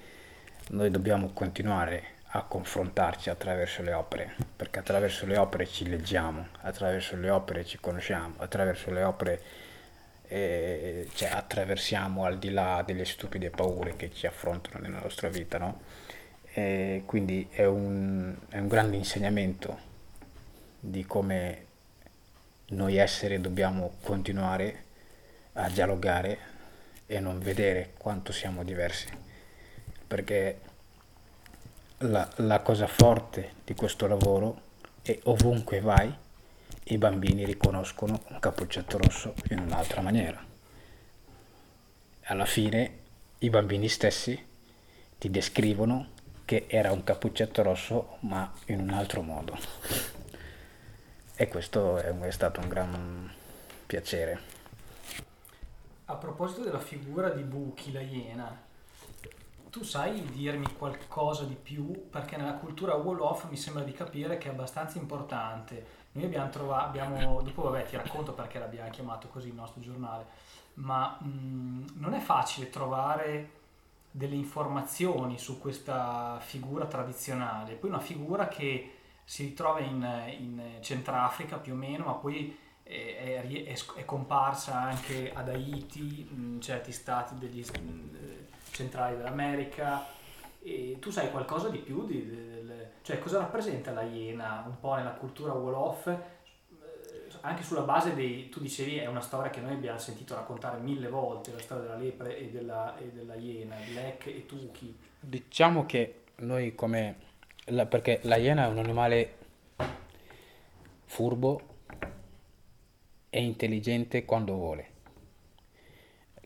noi 0.70 0.92
dobbiamo 0.92 1.32
continuare 1.34 2.16
a 2.32 2.44
confrontarci 2.44 3.32
attraverso 3.32 3.82
le 3.82 3.94
opere, 3.94 4.36
perché 4.56 4.78
attraverso 4.78 5.26
le 5.26 5.38
opere 5.38 5.66
ci 5.66 5.90
leggiamo, 5.90 6.50
attraverso 6.62 7.16
le 7.16 7.32
opere 7.32 7.66
ci 7.66 7.80
conosciamo, 7.80 8.36
attraverso 8.38 8.92
le 8.92 9.04
opere 9.04 9.42
eh, 10.28 11.08
cioè, 11.16 11.30
attraversiamo 11.30 12.26
al 12.26 12.38
di 12.38 12.52
là 12.52 12.84
delle 12.86 13.06
stupide 13.06 13.50
paure 13.50 13.96
che 13.96 14.12
ci 14.13 14.28
affrontano 14.28 14.86
nella 14.86 15.00
nostra 15.00 15.30
vita, 15.30 15.58
no? 15.58 15.82
E 16.54 17.02
quindi 17.08 17.48
è 17.50 17.66
un, 17.66 18.36
è 18.50 18.60
un 18.60 18.68
grande 18.68 18.98
insegnamento 18.98 19.86
di 20.80 21.04
come 21.06 21.67
noi 22.70 22.98
esseri 22.98 23.40
dobbiamo 23.40 23.94
continuare 24.02 24.84
a 25.54 25.70
dialogare 25.70 26.56
e 27.06 27.20
non 27.20 27.40
vedere 27.40 27.94
quanto 27.98 28.32
siamo 28.32 28.64
diversi, 28.64 29.08
perché 30.06 30.60
la, 32.00 32.30
la 32.38 32.60
cosa 32.60 32.88
forte 32.88 33.54
di 33.64 33.74
questo 33.74 34.08
lavoro 34.08 34.62
è 35.02 35.18
ovunque 35.24 35.80
vai 35.80 36.14
i 36.90 36.98
bambini 36.98 37.46
riconoscono 37.46 38.22
un 38.28 38.40
cappuccetto 38.40 38.98
rosso 38.98 39.34
in 39.50 39.60
un'altra 39.60 40.02
maniera. 40.02 40.44
Alla 42.24 42.46
fine 42.46 43.00
i 43.40 43.50
bambini 43.50 43.88
stessi 43.88 44.46
ti 45.18 45.30
descrivono 45.30 46.10
che 46.46 46.66
era 46.68 46.92
un 46.92 47.04
cappuccetto 47.04 47.62
rosso 47.62 48.18
ma 48.22 48.52
in 48.68 48.80
un 48.80 48.90
altro 48.90 49.22
modo. 49.22 49.58
E 51.39 51.47
questo 51.50 51.97
è, 51.97 52.17
è 52.17 52.32
stato 52.32 52.60
un 52.62 52.67
gran 52.67 53.32
piacere. 53.86 54.41
A 56.06 56.15
proposito 56.15 56.63
della 56.63 56.80
figura 56.80 57.30
di 57.30 57.43
Buchi, 57.43 57.91
la 57.91 58.02
iena, 58.02 58.60
tu 59.69 59.84
sai 59.84 60.26
dirmi 60.32 60.65
qualcosa 60.76 61.43
di 61.43 61.54
più? 61.54 62.10
Perché 62.10 62.38
nella 62.38 62.56
cultura 62.56 62.95
Wolof 62.95 63.47
mi 63.50 63.56
sembra 63.56 63.84
di 63.84 63.91
capire 63.91 64.39
che 64.39 64.47
è 64.47 64.52
abbastanza 64.52 64.97
importante. 64.97 65.86
Noi 66.13 66.26
abbiamo 66.26 66.50
trovato, 66.50 66.88
abbiamo, 66.88 67.39
dopo 67.43 67.62
vabbè 67.62 67.86
ti 67.86 67.95
racconto 67.95 68.34
perché 68.34 68.58
l'abbiamo 68.58 68.89
chiamato 68.89 69.28
così 69.28 69.50
il 69.50 69.54
nostro 69.54 69.80
giornale, 69.80 70.26
ma 70.76 71.19
mh, 71.21 71.97
non 71.97 72.15
è 72.15 72.19
facile 72.19 72.71
trovare 72.71 73.52
delle 74.10 74.34
informazioni 74.34 75.38
su 75.38 75.60
questa 75.60 76.39
figura 76.39 76.86
tradizionale. 76.86 77.76
Poi 77.76 77.91
una 77.91 78.00
figura 78.00 78.47
che 78.47 78.97
si 79.28 79.44
ritrova 79.44 79.82
in, 79.82 80.08
in 80.40 80.62
Centrafrica 80.80 81.58
più 81.58 81.74
o 81.74 81.76
meno, 81.76 82.06
ma 82.06 82.13
poi 82.13 82.58
è, 82.82 83.44
è, 83.44 83.78
è 83.96 84.06
comparsa 84.06 84.80
anche 84.80 85.34
ad 85.34 85.50
Haiti, 85.50 86.30
in 86.32 86.62
certi 86.62 86.94
stati 86.94 87.36
degli, 87.38 87.62
centrali 88.72 89.18
dell'America. 89.18 90.06
E 90.62 90.96
tu 91.00 91.10
sai 91.10 91.30
qualcosa 91.30 91.68
di 91.68 91.80
più 91.80 92.06
di, 92.06 92.26
del, 92.26 92.92
cioè 93.02 93.20
cosa 93.20 93.40
rappresenta 93.40 93.92
la 93.92 94.04
Iena 94.04 94.63
un 94.66 94.80
po' 94.80 94.96
nella 94.96 95.12
cultura 95.12 95.52
Wolof? 95.52 96.08
Eh, 96.08 96.18
anche 97.42 97.63
sulla 97.63 97.82
base 97.82 98.16
dei, 98.16 98.48
tu 98.48 98.62
dicevi, 98.62 98.96
è 98.96 99.08
una 99.08 99.20
storia 99.20 99.50
che 99.50 99.60
noi 99.60 99.74
abbiamo 99.74 100.00
sentito 100.00 100.36
raccontare 100.36 100.80
mille 100.80 101.10
volte, 101.10 101.52
la 101.52 101.60
storia 101.60 101.84
della 101.84 101.98
lepre 101.98 102.38
e 102.38 102.50
della, 102.50 102.98
e 102.98 103.12
della 103.12 103.36
Iena, 103.36 103.76
Black 103.92 104.28
e 104.28 104.46
Tuki. 104.46 104.98
Diciamo 105.20 105.86
che 105.86 106.24
noi 106.38 106.76
come, 106.76 107.16
la, 107.68 107.86
perché 107.86 108.20
la 108.24 108.36
Iena 108.36 108.66
è 108.66 108.68
un 108.68 108.78
animale 108.78 109.36
furbo 111.06 111.62
e 113.30 113.42
intelligente 113.42 114.26
quando 114.26 114.54
vuole 114.56 114.96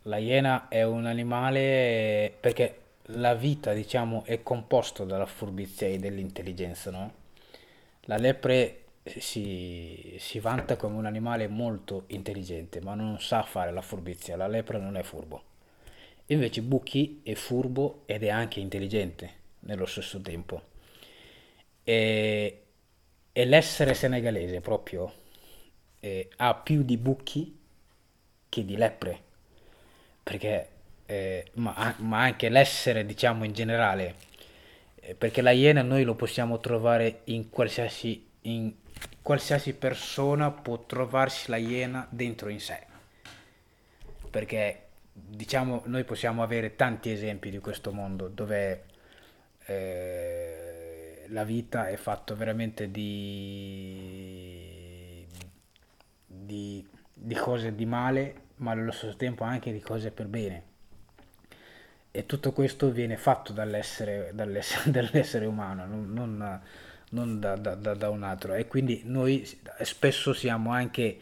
la 0.03 0.17
iena 0.17 0.67
è 0.67 0.83
un 0.83 1.05
animale 1.05 2.33
perché 2.39 2.77
la 3.15 3.35
vita, 3.35 3.73
diciamo, 3.73 4.23
è 4.25 4.41
composta 4.41 5.03
dalla 5.03 5.25
furbizia 5.25 5.87
e 5.87 5.97
dall'intelligenza, 5.99 6.89
no? 6.91 7.13
La 8.05 8.17
lepre 8.17 8.77
si, 9.03 10.15
si, 10.17 10.39
vanta 10.39 10.75
come 10.75 10.95
un 10.95 11.05
animale 11.05 11.47
molto 11.47 12.05
intelligente, 12.07 12.81
ma 12.81 12.95
non 12.95 13.19
sa 13.19 13.43
fare 13.43 13.71
la 13.71 13.81
furbizia. 13.81 14.35
La 14.35 14.47
lepre 14.47 14.79
non 14.79 14.95
è 14.97 15.03
furbo. 15.03 15.43
Invece 16.27 16.61
Bucchi 16.61 17.21
è 17.23 17.33
furbo 17.33 18.03
ed 18.05 18.23
è 18.23 18.29
anche 18.29 18.59
intelligente 18.59 19.29
nello 19.61 19.85
stesso 19.85 20.19
tempo. 20.21 20.69
E, 21.83 22.63
e 23.33 23.45
l'essere 23.45 23.93
senegalese 23.93 24.61
proprio 24.61 25.11
eh, 25.99 26.29
ha 26.37 26.53
più 26.55 26.83
di 26.83 26.97
Bucchi 26.97 27.59
che 28.49 28.65
di 28.65 28.75
lepre. 28.75 29.29
Perché, 30.23 30.69
eh, 31.05 31.45
ma, 31.53 31.95
ma, 31.99 32.21
anche 32.21 32.49
l'essere, 32.49 33.05
diciamo, 33.05 33.45
in 33.45 33.53
generale, 33.53 34.15
eh, 34.99 35.15
perché 35.15 35.41
la 35.41 35.51
iena 35.51 35.81
noi 35.81 36.03
lo 36.03 36.15
possiamo 36.15 36.59
trovare 36.59 37.21
in 37.25 37.49
qualsiasi, 37.49 38.27
in 38.41 38.73
qualsiasi 39.21 39.73
persona 39.73 40.51
può 40.51 40.79
trovarsi 40.79 41.49
la 41.49 41.57
iena 41.57 42.05
dentro 42.09 42.49
in 42.49 42.59
sé, 42.59 42.85
perché, 44.29 44.87
diciamo, 45.13 45.83
noi 45.85 46.03
possiamo 46.03 46.43
avere 46.43 46.75
tanti 46.75 47.11
esempi 47.11 47.49
di 47.49 47.59
questo 47.59 47.91
mondo 47.91 48.27
dove 48.27 48.83
eh, 49.65 50.70
la 51.31 51.43
vita 51.43 51.87
è 51.87 51.95
fatta 51.95 52.33
veramente 52.35 52.89
di, 52.91 54.55
di, 56.25 56.87
di 57.13 57.35
cose 57.35 57.75
di 57.75 57.85
male 57.85 58.49
ma 58.57 58.71
allo 58.71 58.91
stesso 58.91 59.15
tempo 59.15 59.43
anche 59.43 59.71
di 59.71 59.79
cose 59.79 60.11
per 60.11 60.27
bene. 60.27 60.69
E 62.11 62.25
tutto 62.25 62.51
questo 62.51 62.91
viene 62.91 63.17
fatto 63.17 63.53
dall'essere, 63.53 64.31
dall'essere, 64.33 64.91
dall'essere 64.91 65.45
umano, 65.45 65.85
non, 65.85 66.11
non, 66.11 66.61
non 67.11 67.39
da, 67.39 67.55
da, 67.55 67.75
da, 67.75 68.09
un 68.09 68.23
altro. 68.23 68.53
E 68.53 68.67
quindi 68.67 69.01
noi 69.05 69.47
spesso 69.81 70.33
siamo 70.33 70.71
anche, 70.71 71.19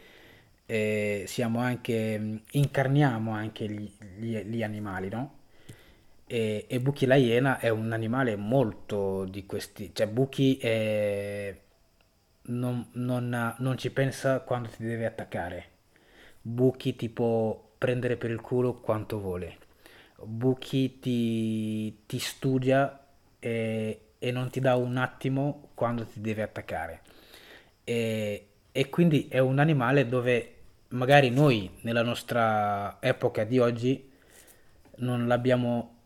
eh, 0.65 1.24
siamo 1.28 1.60
anche 1.60 2.41
incarniamo 2.52 3.32
anche 3.32 3.69
gli, 3.69 3.91
gli, 4.17 4.38
gli 4.38 4.63
animali, 4.63 5.10
no? 5.10 5.38
E, 6.32 6.65
e, 6.70 6.80
Buchi 6.80 7.08
la 7.08 7.15
iena 7.15 7.58
è 7.58 7.70
un 7.70 7.92
animale 7.92 8.36
molto 8.36 9.26
di 9.26 9.48
questi, 9.48 9.92
cioè 9.94 10.08
Buchi 10.08 10.58
è, 10.58 11.60
non, 12.44 12.88
non, 12.94 13.56
non 13.58 13.78
ci 13.80 13.92
pensa 13.92 14.42
quando 14.42 14.70
ti 14.70 14.84
deve 14.84 15.08
attaccare 15.08 15.78
Buchi 16.42 16.96
ti 16.96 17.10
può 17.10 17.70
prendere 17.78 18.15
per 18.18 18.32
il 18.32 18.42
culo 18.42 18.74
quanto 18.76 19.20
vuole. 19.20 19.58
Buchi 20.15 21.00
ti, 21.00 22.06
ti 22.06 22.20
studia 22.20 23.00
e, 23.39 24.02
e, 24.18 24.32
non 24.32 24.50
ti 24.50 24.60
dà 24.60 24.76
un 24.76 24.98
attimo 24.98 25.70
quando 25.74 26.06
ti 26.06 26.22
deve 26.22 26.42
attaccare. 26.44 27.02
E, 27.84 28.48
e 28.72 28.89
quindi 28.89 29.28
è 29.30 29.39
un 29.39 29.60
animale 29.60 30.08
dove 30.08 30.56
magari 30.89 31.30
noi 31.30 31.70
nella 31.82 32.04
nostra 32.04 32.98
epoca 33.02 33.44
di 33.44 33.60
oggi 33.60 34.10
non 34.98 35.28
l'abbiamo 35.28 35.99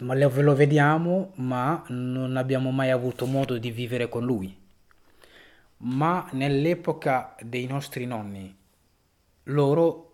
ma 0.00 0.14
lo 0.14 0.54
vediamo 0.54 1.32
ma 1.36 1.82
non 1.88 2.36
abbiamo 2.36 2.70
mai 2.70 2.90
avuto 2.90 3.26
modo 3.26 3.58
di 3.58 3.70
vivere 3.70 4.08
con 4.08 4.24
lui 4.24 4.56
ma 5.78 6.28
nell'epoca 6.32 7.34
dei 7.40 7.66
nostri 7.66 8.04
nonni 8.06 8.56
loro, 9.44 10.12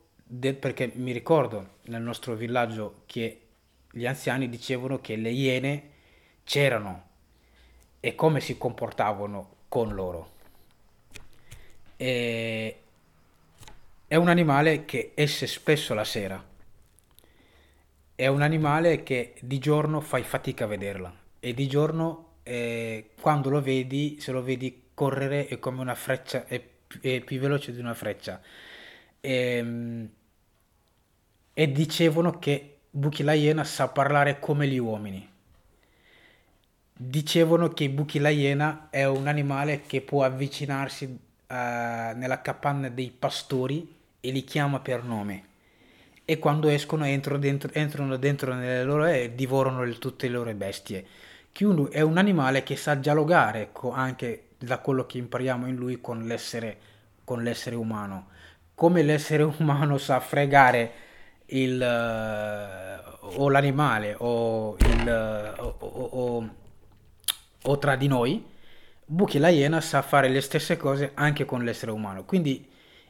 perché 0.59 0.93
mi 0.95 1.13
ricordo 1.13 1.79
nel 1.85 2.03
nostro 2.03 2.35
villaggio 2.35 3.03
che 3.07 3.41
gli 3.91 4.07
anziani 4.07 4.49
dicevano 4.49 5.01
che 5.01 5.17
le 5.17 5.31
iene 5.31 5.91
c'erano 6.45 7.05
e 8.01 8.15
come 8.15 8.41
si 8.41 8.57
comportavano 8.57 9.55
con 9.69 9.95
loro. 9.95 10.35
E 11.97 12.81
è 14.07 14.15
un 14.15 14.29
animale 14.29 14.85
che 14.85 15.13
esce 15.15 15.47
spesso 15.47 15.95
la 15.95 16.05
sera. 16.05 16.55
È 18.17 18.27
un 18.29 18.41
animale 18.41 19.03
che 19.03 19.35
di 19.43 19.59
giorno 19.59 20.01
fai 20.01 20.23
fatica 20.23 20.65
a 20.65 20.69
vederla 20.69 21.15
e 21.39 21.53
di 21.53 21.69
giorno 21.69 22.37
eh, 22.45 23.11
quando 23.21 23.51
lo 23.51 23.61
vedi, 23.61 24.17
se 24.21 24.33
lo 24.33 24.43
vedi 24.43 24.85
correre 24.95 25.47
è 25.49 25.59
come 25.59 25.83
una 25.83 25.95
freccia, 25.95 26.47
è, 26.47 26.59
è 27.03 27.21
più 27.21 27.39
veloce 27.39 27.75
di 27.75 27.79
una 27.79 27.93
freccia 27.93 28.41
e, 29.21 29.33
ehm, 29.33 30.09
e 31.53 31.73
dicevano 31.73 32.39
che 32.39 32.79
Buchi 32.91 33.23
la 33.23 33.35
Iena 33.35 33.65
sa 33.65 33.89
parlare 33.89 34.41
come 34.41 34.67
gli 34.67 34.79
uomini. 34.79 35.29
Dicevano 36.95 37.69
che 37.69 37.91
Buchi 37.91 38.19
la 38.19 38.31
Iena 38.31 38.89
è 38.89 39.05
un 39.05 39.27
animale 39.27 39.83
che 39.83 40.01
può 40.01 40.25
avvicinarsi 40.25 41.05
uh, 41.05 41.19
nella 41.49 42.41
capanna 42.41 42.89
dei 42.89 43.11
pastori 43.11 43.95
e 44.21 44.31
li 44.31 44.43
chiama 44.43 44.81
per 44.81 45.05
nome 45.05 45.55
e 46.29 46.41
quando 46.41 46.69
escono 46.69 47.07
entrano 47.07 47.39
dentro, 47.39 47.73
entrano 47.73 48.17
dentro 48.17 48.53
nelle 48.53 48.83
loro 48.83 49.07
e 49.07 49.33
divorano 49.37 49.85
le, 49.85 49.97
tutte 49.97 50.27
le 50.27 50.33
loro 50.33 50.53
bestie. 50.55 51.07
Chiunque 51.53 51.89
è 51.91 52.01
un 52.01 52.19
animale 52.19 52.65
che 52.65 52.75
sa 52.75 52.95
dialogare 52.95 53.69
co- 53.71 53.93
anche 53.93 54.49
da 54.59 54.79
quello 54.79 55.07
che 55.07 55.19
impariamo 55.19 55.69
in 55.69 55.77
lui 55.77 56.01
con 56.01 56.27
l'essere, 56.27 56.77
con 57.23 57.45
l'essere 57.45 57.77
umano. 57.77 58.27
Come 58.75 59.03
l'essere 59.03 59.45
umano 59.59 59.99
sa 59.99 60.19
fregare 60.19 60.93
il, 61.47 61.81
uh, 61.81 63.41
o 63.41 63.49
l'animale 63.49 64.17
o, 64.19 64.77
il, 64.81 65.55
uh, 65.57 65.63
o, 65.63 65.77
o, 65.79 66.49
o, 67.63 67.79
tra 67.79 67.95
di 67.95 68.09
noi, 68.09 68.45
Buchi 69.09 69.39
la 69.39 69.51
iena 69.51 69.81
sa 69.81 70.03
fare 70.03 70.29
le 70.29 70.41
stesse 70.41 70.77
cose 70.77 71.13
anche 71.15 71.45
con 71.45 71.63
l'essere 71.63 71.93
umano. 71.93 72.25
Quindi 72.25 72.69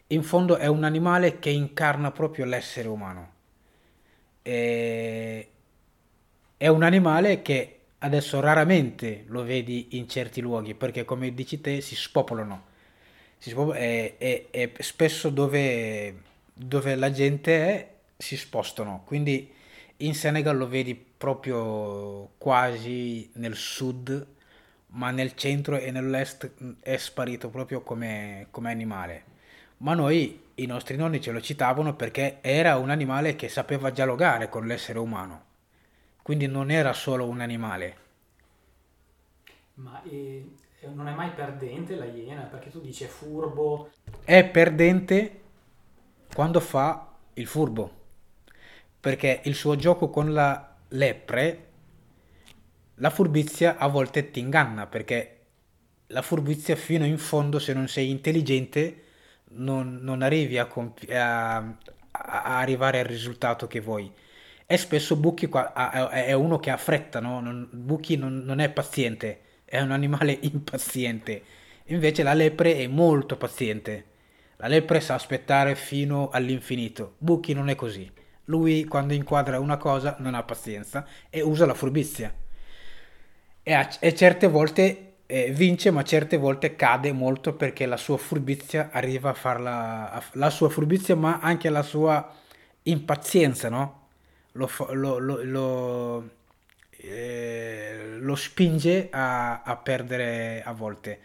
in 0.08 0.22
fondo 0.22 0.56
è 0.56 0.66
un 0.66 0.84
animale 0.84 1.38
che 1.38 1.50
incarna 1.50 2.10
proprio 2.12 2.44
l'essere 2.44 2.88
umano. 2.88 3.32
E... 4.42 5.50
È 6.56 6.68
un 6.68 6.82
animale 6.82 7.42
che 7.42 7.80
adesso 7.98 8.40
raramente 8.40 9.24
lo 9.26 9.42
vedi 9.42 9.88
in 9.92 10.08
certi 10.08 10.40
luoghi 10.40 10.74
perché 10.74 11.04
come 11.04 11.34
dici 11.34 11.60
te 11.60 11.80
si 11.80 11.94
spopolano, 11.96 12.64
si 13.38 13.50
spopolano 13.50 13.80
e, 13.80 14.14
e, 14.18 14.46
e, 14.50 14.72
spesso 14.78 15.28
dove, 15.28 16.22
dove 16.52 16.94
la 16.94 17.10
gente 17.10 17.68
è 17.68 17.90
si 18.16 18.36
spostano. 18.36 19.02
Quindi 19.04 19.52
in 19.98 20.14
Senegal 20.14 20.56
lo 20.56 20.68
vedi 20.68 20.94
proprio 20.94 22.30
quasi 22.38 23.28
nel 23.34 23.56
sud, 23.56 24.26
ma 24.88 25.10
nel 25.10 25.34
centro 25.34 25.78
e 25.78 25.90
nell'est 25.90 26.50
è 26.80 26.96
sparito 26.96 27.50
proprio 27.50 27.82
come, 27.82 28.46
come 28.50 28.70
animale 28.70 29.34
ma 29.78 29.94
noi, 29.94 30.44
i 30.54 30.66
nostri 30.66 30.96
nonni 30.96 31.20
ce 31.20 31.32
lo 31.32 31.40
citavano 31.40 31.94
perché 31.94 32.38
era 32.40 32.76
un 32.76 32.90
animale 32.90 33.36
che 33.36 33.48
sapeva 33.48 33.90
dialogare 33.90 34.48
con 34.48 34.66
l'essere 34.66 34.98
umano, 34.98 35.44
quindi 36.22 36.46
non 36.46 36.70
era 36.70 36.92
solo 36.92 37.28
un 37.28 37.40
animale. 37.40 37.96
Ma 39.74 40.02
e, 40.04 40.44
non 40.94 41.08
è 41.08 41.14
mai 41.14 41.30
perdente 41.30 41.94
la 41.96 42.06
iena? 42.06 42.42
Perché 42.42 42.70
tu 42.70 42.80
dici 42.80 43.04
è 43.04 43.08
furbo. 43.08 43.90
È 44.24 44.44
perdente 44.48 45.40
quando 46.32 46.60
fa 46.60 47.12
il 47.34 47.46
furbo, 47.46 47.90
perché 48.98 49.42
il 49.44 49.54
suo 49.54 49.76
gioco 49.76 50.08
con 50.08 50.32
la 50.32 50.74
lepre, 50.88 51.64
la 52.96 53.10
furbizia 53.10 53.76
a 53.76 53.88
volte 53.88 54.30
ti 54.30 54.40
inganna, 54.40 54.86
perché 54.86 55.32
la 56.08 56.22
furbizia 56.22 56.76
fino 56.76 57.04
in 57.04 57.18
fondo, 57.18 57.58
se 57.58 57.74
non 57.74 57.88
sei 57.88 58.10
intelligente, 58.10 59.02
non, 59.50 59.98
non 60.02 60.22
arrivi 60.22 60.58
a, 60.58 60.66
compi- 60.66 61.12
a, 61.12 61.56
a, 61.56 62.58
arrivare 62.58 63.00
al 63.00 63.06
risultato 63.06 63.66
che 63.66 63.80
vuoi. 63.80 64.10
E 64.66 64.76
spesso 64.78 65.16
Bucchi 65.16 65.48
è 66.10 66.32
uno 66.32 66.58
che 66.58 66.70
ha 66.70 66.76
fretta, 66.76 67.20
no? 67.20 67.40
Non, 67.40 67.68
Bucchi 67.70 68.16
non, 68.16 68.38
non 68.44 68.58
è 68.58 68.68
paziente, 68.70 69.40
è 69.64 69.80
un 69.80 69.92
animale 69.92 70.36
impaziente. 70.42 71.42
Invece 71.86 72.22
la 72.22 72.34
lepre 72.34 72.76
è 72.76 72.86
molto 72.88 73.36
paziente. 73.36 74.14
La 74.56 74.66
lepre 74.68 75.00
sa 75.00 75.14
aspettare 75.14 75.74
fino 75.74 76.30
all'infinito. 76.30 77.14
Bucchi 77.18 77.52
non 77.52 77.68
è 77.68 77.74
così. 77.74 78.10
Lui 78.46 78.84
quando 78.84 79.12
inquadra 79.12 79.60
una 79.60 79.76
cosa 79.76 80.16
non 80.18 80.34
ha 80.34 80.42
pazienza 80.42 81.06
e 81.30 81.42
usa 81.42 81.66
la 81.66 81.74
furbizia. 81.74 82.34
E, 83.62 83.72
a, 83.72 83.88
e 84.00 84.14
certe 84.14 84.48
volte 84.48 85.05
eh, 85.26 85.50
vince 85.50 85.90
ma 85.90 86.02
certe 86.04 86.36
volte 86.36 86.76
cade 86.76 87.12
molto 87.12 87.54
perché 87.54 87.86
la 87.86 87.96
sua 87.96 88.16
furbizia 88.16 88.90
arriva 88.92 89.30
a 89.30 89.34
farla 89.34 90.22
la 90.32 90.50
sua 90.50 90.68
furbizia 90.68 91.16
ma 91.16 91.40
anche 91.40 91.68
la 91.68 91.82
sua 91.82 92.32
impazienza 92.82 93.68
no? 93.68 94.08
lo, 94.52 94.70
lo, 94.92 95.18
lo, 95.18 95.42
lo, 95.42 96.30
eh, 96.90 98.16
lo 98.18 98.34
spinge 98.36 99.08
a, 99.10 99.62
a, 99.62 99.76
perdere 99.76 100.62
a 100.64 100.72
volte 100.72 101.18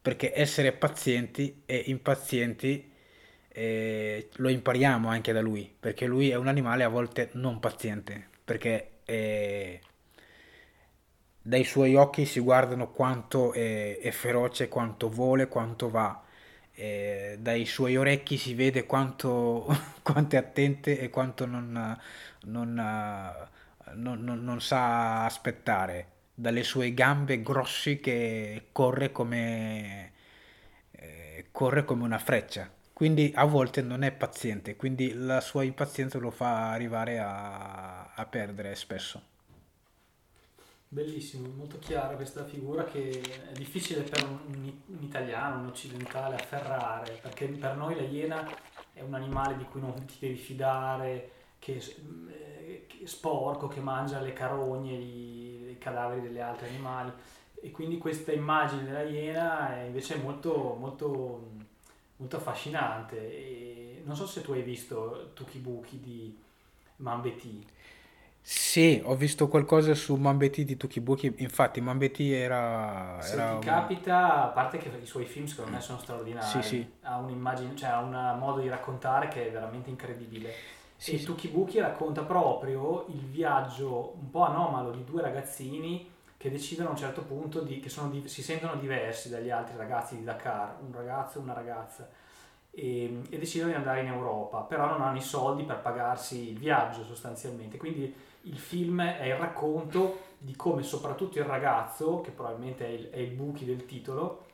perché 0.00 0.32
essere 0.34 0.72
pazienti 0.72 1.62
e 1.64 1.84
impazienti 1.86 2.92
eh, 3.48 4.28
lo 4.36 4.48
impariamo 4.50 5.08
anche 5.08 5.32
da 5.32 5.40
lui 5.40 5.74
perché 5.78 6.06
lui 6.06 6.30
è 6.30 6.36
un 6.36 6.46
animale 6.46 6.84
a 6.84 6.88
volte 6.88 7.30
non 7.32 7.58
paziente 7.58 8.28
perché 8.44 8.90
è 9.04 9.78
dai 11.46 11.62
suoi 11.62 11.94
occhi 11.94 12.26
si 12.26 12.40
guardano 12.40 12.90
quanto 12.90 13.52
è, 13.52 14.00
è 14.00 14.10
feroce, 14.10 14.68
quanto 14.68 15.08
vuole, 15.08 15.46
quanto 15.46 15.88
va. 15.88 16.20
E 16.74 17.36
dai 17.38 17.64
suoi 17.66 17.96
orecchi 17.96 18.36
si 18.36 18.54
vede 18.54 18.84
quanto, 18.84 19.64
quanto 20.02 20.34
è 20.34 20.38
attente 20.38 20.98
e 20.98 21.08
quanto 21.08 21.46
non, 21.46 21.96
non, 22.46 22.74
non, 23.94 24.24
non, 24.24 24.60
sa 24.60 25.24
aspettare. 25.24 26.08
Dalle 26.34 26.64
sue 26.64 26.92
gambe 26.92 27.40
grossi 27.42 28.00
che 28.00 28.66
corre 28.72 29.12
come, 29.12 30.12
eh, 30.90 31.46
corre 31.52 31.84
come 31.84 32.02
una 32.02 32.18
freccia. 32.18 32.68
Quindi 32.92 33.32
a 33.36 33.44
volte 33.44 33.82
non 33.82 34.02
è 34.02 34.10
paziente, 34.10 34.74
quindi 34.74 35.12
la 35.14 35.40
sua 35.40 35.62
impazienza 35.62 36.18
lo 36.18 36.30
fa 36.30 36.72
arrivare 36.72 37.18
a, 37.20 38.12
a 38.14 38.26
perdere 38.26 38.74
spesso. 38.74 39.34
Bellissimo, 40.88 41.48
molto 41.48 41.78
chiara 41.80 42.14
questa 42.14 42.44
figura 42.44 42.84
che 42.84 43.20
è 43.50 43.52
difficile 43.52 44.02
per 44.02 44.24
un, 44.24 44.72
un, 44.86 45.02
italiano, 45.02 45.60
un 45.60 45.66
occidentale 45.66 46.36
afferrare, 46.36 47.18
perché 47.20 47.48
per 47.48 47.76
noi 47.76 47.96
la 47.96 48.02
iena 48.02 48.48
è 48.92 49.00
un 49.02 49.14
animale 49.14 49.56
di 49.56 49.64
cui 49.64 49.80
non 49.80 49.92
ti 50.04 50.14
devi 50.20 50.36
fidare, 50.36 51.30
che, 51.58 51.74
eh, 52.28 52.84
che 52.86 53.02
è 53.02 53.06
sporco, 53.06 53.66
che 53.66 53.80
mangia 53.80 54.20
le 54.20 54.32
carogne, 54.32 54.92
i, 54.92 55.70
i 55.70 55.78
cadaveri 55.78 56.22
degli 56.22 56.38
altri 56.38 56.68
animali. 56.68 57.12
E 57.60 57.70
quindi 57.72 57.98
questa 57.98 58.32
immagine 58.32 58.84
della 58.84 59.02
iena 59.02 59.76
è 59.76 59.82
invece 59.86 60.16
molto, 60.16 60.76
molto, 60.78 61.50
molto 62.16 62.36
affascinante. 62.36 63.16
E 63.16 64.02
non 64.04 64.14
so 64.14 64.26
se 64.26 64.40
tu 64.40 64.52
hai 64.52 64.62
visto 64.62 65.30
Tukibuki 65.34 66.00
di 66.00 66.38
Mambeti. 66.96 67.66
Sì, 68.48 69.00
ho 69.04 69.16
visto 69.16 69.48
qualcosa 69.48 69.92
su 69.94 70.14
Mambeti 70.14 70.64
di 70.64 70.76
Tukibuki, 70.76 71.34
infatti 71.38 71.80
Mambeti 71.80 72.32
era... 72.32 73.18
Se 73.20 73.32
era 73.32 73.58
ti 73.58 73.64
capita, 73.64 74.44
a 74.44 74.46
parte 74.48 74.78
che 74.78 74.88
i 75.02 75.06
suoi 75.06 75.24
film 75.24 75.46
secondo 75.46 75.72
me 75.72 75.80
sono 75.80 75.98
straordinari, 75.98 76.62
Sì, 76.62 76.62
sì. 76.62 76.90
ha 77.02 77.16
un'immagine, 77.18 77.74
cioè 77.74 77.88
ha 77.88 77.98
un 78.00 78.38
modo 78.38 78.60
di 78.60 78.68
raccontare 78.68 79.26
che 79.28 79.48
è 79.48 79.50
veramente 79.50 79.90
incredibile. 79.90 80.54
Sì, 80.96 81.14
e 81.14 81.18
sì. 81.18 81.24
Tukibuki 81.24 81.80
racconta 81.80 82.22
proprio 82.22 83.06
il 83.08 83.20
viaggio 83.26 84.12
un 84.16 84.30
po' 84.30 84.44
anomalo 84.44 84.92
di 84.92 85.04
due 85.04 85.22
ragazzini 85.22 86.08
che 86.36 86.50
decidono 86.50 86.90
a 86.90 86.92
un 86.92 86.98
certo 86.98 87.22
punto 87.22 87.60
di, 87.62 87.80
che 87.80 87.88
sono 87.88 88.10
di- 88.10 88.28
si 88.28 88.42
sentono 88.42 88.76
diversi 88.76 89.28
dagli 89.28 89.50
altri 89.50 89.76
ragazzi 89.76 90.16
di 90.16 90.22
Dakar, 90.24 90.76
un 90.86 90.92
ragazzo 90.92 91.38
e 91.38 91.42
una 91.42 91.52
ragazza, 91.54 92.08
e, 92.76 93.22
e 93.30 93.38
decidono 93.38 93.70
di 93.70 93.76
andare 93.76 94.02
in 94.02 94.08
Europa, 94.08 94.58
però 94.58 94.86
non 94.86 95.00
hanno 95.00 95.16
i 95.16 95.22
soldi 95.22 95.64
per 95.64 95.80
pagarsi 95.80 96.50
il 96.50 96.58
viaggio 96.58 97.02
sostanzialmente, 97.04 97.78
quindi 97.78 98.14
il 98.42 98.58
film 98.58 99.02
è 99.02 99.24
il 99.24 99.36
racconto 99.36 100.24
di 100.38 100.54
come 100.54 100.82
soprattutto 100.82 101.38
il 101.38 101.46
ragazzo, 101.46 102.20
che 102.20 102.30
probabilmente 102.30 102.86
è 102.86 102.90
il, 102.90 103.08
è 103.08 103.18
il 103.18 103.30
buchi 103.30 103.64
del 103.64 103.86
titolo, 103.86 104.44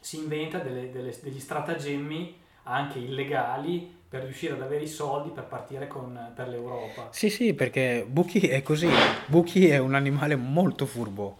si 0.00 0.18
inventa 0.18 0.58
delle, 0.58 0.90
delle, 0.90 1.16
degli 1.22 1.38
stratagemmi 1.38 2.40
anche 2.64 2.98
illegali 2.98 4.00
per 4.08 4.24
riuscire 4.24 4.54
ad 4.54 4.60
avere 4.60 4.82
i 4.82 4.88
soldi 4.88 5.30
per 5.30 5.44
partire 5.44 5.86
con, 5.86 6.32
per 6.34 6.48
l'Europa. 6.48 7.08
Sì, 7.12 7.30
sì, 7.30 7.54
perché 7.54 8.04
Buchi 8.06 8.40
è 8.48 8.60
così. 8.62 8.88
Buchi 9.26 9.68
è 9.68 9.78
un 9.78 9.94
animale 9.94 10.36
molto 10.36 10.84
furbo. 10.84 11.38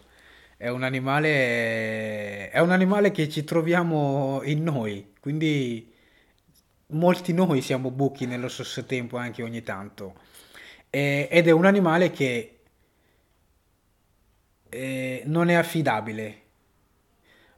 È 0.57 0.69
un 0.69 0.81
animale, 0.81 2.49
è 2.49 2.59
un 2.59 2.71
animale 2.71 3.11
che 3.11 3.29
ci 3.29 3.43
troviamo 3.43 4.41
in 4.43 4.63
noi. 4.63 5.13
Quindi 5.19 5.92
molti 6.87 7.33
noi 7.33 7.61
siamo 7.61 7.91
buchi 7.91 8.25
nello 8.25 8.49
stesso 8.49 8.85
tempo 8.85 9.17
anche 9.17 9.43
ogni 9.43 9.63
tanto. 9.63 10.15
E- 10.89 11.27
ed 11.31 11.47
è 11.47 11.51
un 11.51 11.65
animale 11.65 12.11
che 12.11 12.59
eh, 14.69 15.23
non 15.25 15.49
è 15.49 15.53
affidabile, 15.53 16.41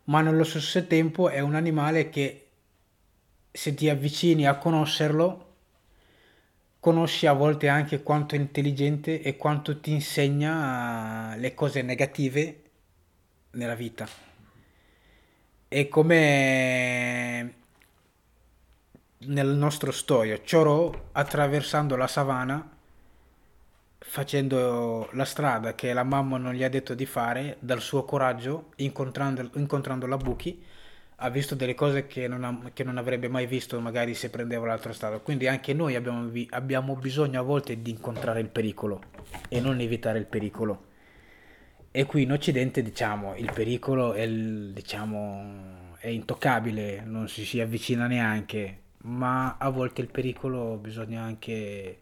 ma 0.06 0.22
nello 0.22 0.44
stesso 0.44 0.86
tempo 0.86 1.30
è 1.30 1.40
un 1.40 1.56
animale 1.56 2.10
che 2.10 2.48
se 3.52 3.74
ti 3.74 3.90
avvicini 3.90 4.46
a 4.46 4.58
conoscerlo, 4.58 5.54
conosci 6.80 7.26
a 7.26 7.34
volte 7.34 7.68
anche 7.68 8.04
quanto 8.04 8.36
è 8.36 8.38
intelligente 8.38 9.22
e 9.22 9.38
quanto 9.38 9.80
ti 9.80 9.92
insegna 9.92 11.36
le 11.36 11.54
cose 11.54 11.82
negative 11.82 12.62
nella 13.52 13.76
vita. 13.76 14.08
È 15.68 15.88
come 15.88 17.54
nel 19.28 19.48
nostro 19.48 19.92
storia, 19.92 20.40
Choro 20.40 21.10
attraversando 21.14 21.96
la 21.96 22.08
savana 22.08 22.76
facendo 24.08 25.10
la 25.14 25.26
strada 25.26 25.74
che 25.74 25.92
la 25.92 26.04
mamma 26.04 26.38
non 26.38 26.54
gli 26.54 26.64
ha 26.64 26.70
detto 26.70 26.94
di 26.94 27.06
fare, 27.06 27.58
dal 27.60 27.82
suo 27.82 28.04
coraggio, 28.04 28.72
incontrando, 28.78 29.50
incontrando 29.56 30.06
la 30.06 30.18
Buchi, 30.18 30.64
ha 31.18 31.30
visto 31.30 31.56
delle 31.56 31.74
cose 31.76 32.08
che 32.08 32.28
non, 32.28 32.44
ha- 32.44 32.70
che 32.74 32.84
non 32.84 32.98
avrebbe 32.98 33.28
mai 33.28 33.48
visto 33.48 33.80
magari 33.80 34.14
se 34.14 34.30
prendeva 34.30 34.68
l'altra 34.68 34.94
strada. 34.94 35.20
Quindi 35.20 35.48
anche 35.48 35.74
noi 35.74 35.96
abbiamo, 35.96 36.32
abbiamo 36.52 36.96
bisogno 36.96 37.40
a 37.40 37.44
volte 37.44 37.82
di 37.82 37.90
incontrare 37.92 38.40
il 38.40 38.50
pericolo 38.50 39.02
e 39.50 39.60
non 39.60 39.80
evitare 39.80 40.20
il 40.20 40.26
pericolo. 40.28 40.94
E 41.92 42.06
qui 42.06 42.24
in 42.24 42.32
Occidente, 42.32 42.82
diciamo, 42.82 43.36
il 43.36 43.52
pericolo 43.54 44.14
è, 44.14 44.28
diciamo, 44.28 45.96
è 45.98 46.08
intoccabile, 46.08 47.02
non 47.06 47.28
si 47.28 47.46
si 47.46 47.60
avvicina 47.62 48.06
neanche, 48.08 48.82
ma 49.06 49.58
a 49.58 49.70
volte 49.70 50.02
il 50.02 50.10
pericolo 50.10 50.78
bisogna 50.78 51.22
anche, 51.24 52.02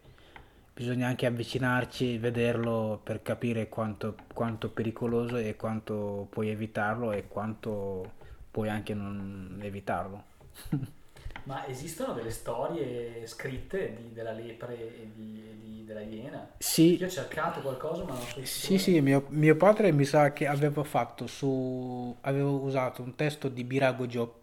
bisogna 0.74 1.06
anche 1.08 1.26
avvicinarci, 1.26 2.18
vederlo 2.18 3.00
per 3.02 3.22
capire 3.22 3.68
quanto, 3.68 4.16
quanto 4.32 4.70
pericoloso 4.70 5.36
e 5.36 5.56
quanto 5.56 6.26
puoi 6.30 6.50
evitarlo 6.50 7.12
e 7.12 7.28
quanto 7.28 8.12
puoi 8.50 8.68
anche 8.68 8.94
non 8.94 9.58
evitarlo. 9.62 10.24
Ma 11.44 11.66
esistono 11.66 12.14
delle 12.14 12.30
storie 12.30 13.26
scritte 13.26 13.94
di- 13.96 14.12
della 14.14 14.32
lepre 14.32 14.74
e 14.78 15.10
di, 15.14 15.58
di- 15.60 15.84
della 15.84 16.00
iena? 16.00 16.48
Sì, 16.58 16.98
Io 16.98 17.06
ho 17.06 17.10
cercato 17.10 17.60
qualcosa, 17.60 18.04
ma 18.04 18.14
non 18.14 18.26
so 18.26 18.40
Sì, 18.42 18.78
sì, 18.78 19.00
mio, 19.00 19.26
mio 19.30 19.56
padre 19.56 19.92
mi 19.92 20.04
sa 20.04 20.32
che 20.32 20.46
aveva 20.46 20.82
fatto 20.84 21.26
su, 21.26 22.16
aveva 22.22 22.48
usato 22.50 23.02
un 23.02 23.14
testo 23.14 23.48
di 23.48 23.64
Birago 23.64 24.06
Diop, 24.06 24.34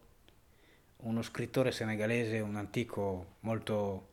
uno 1.02 1.22
scrittore 1.22 1.72
senegalese, 1.72 2.40
un 2.40 2.56
antico 2.56 3.36
molto, 3.42 4.08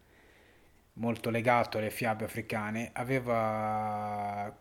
molto 0.94 1.30
legato 1.30 1.78
alle 1.78 1.90
fiabe 1.90 2.24
africane, 2.24 2.90
aveva, 2.94 4.54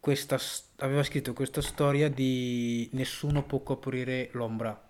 questa, 0.00 0.38
aveva 0.78 1.02
scritto 1.02 1.32
questa 1.32 1.60
storia 1.62 2.08
di 2.10 2.88
Nessuno 2.92 3.42
può 3.44 3.60
coprire 3.60 4.28
l'ombra. 4.32 4.80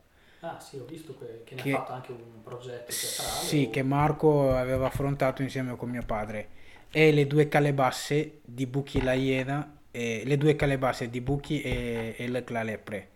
Ah, 0.41 0.61
sì, 0.61 0.77
ho 0.79 0.85
visto 0.85 1.15
que- 1.15 1.43
che, 1.45 1.57
Che- 1.57 1.71
ne 1.71 1.75
ha 1.75 1.79
fatto 1.79 1.93
anche 1.93 2.13
un 2.13 2.43
progetto 2.43 2.97
teatrale. 2.97 3.47
Sì, 3.47 3.67
o- 3.67 3.71
che 3.71 3.83
Marco 3.83 4.55
aveva 4.55 4.87
affrontato 4.87 5.43
insieme 5.43 5.77
con 5.77 5.91
mio 5.91 6.05
padre. 6.05 6.49
E 6.91 7.13
le 7.13 7.27
due 7.27 7.49
calebasse 7.49 8.41
di 8.45 8.67
Buchi 8.67 9.03
la 9.03 9.15
Iena, 9.15 9.81
e 9.91 10.23
le 10.25 10.37
due 10.39 10.55
calebasse 10.55 11.11
di 11.11 11.21
Buchi 11.21 11.61
e, 11.61 12.15
e 12.17 12.29
la 12.29 12.43
la 12.47 12.63
lepre, 12.63 13.09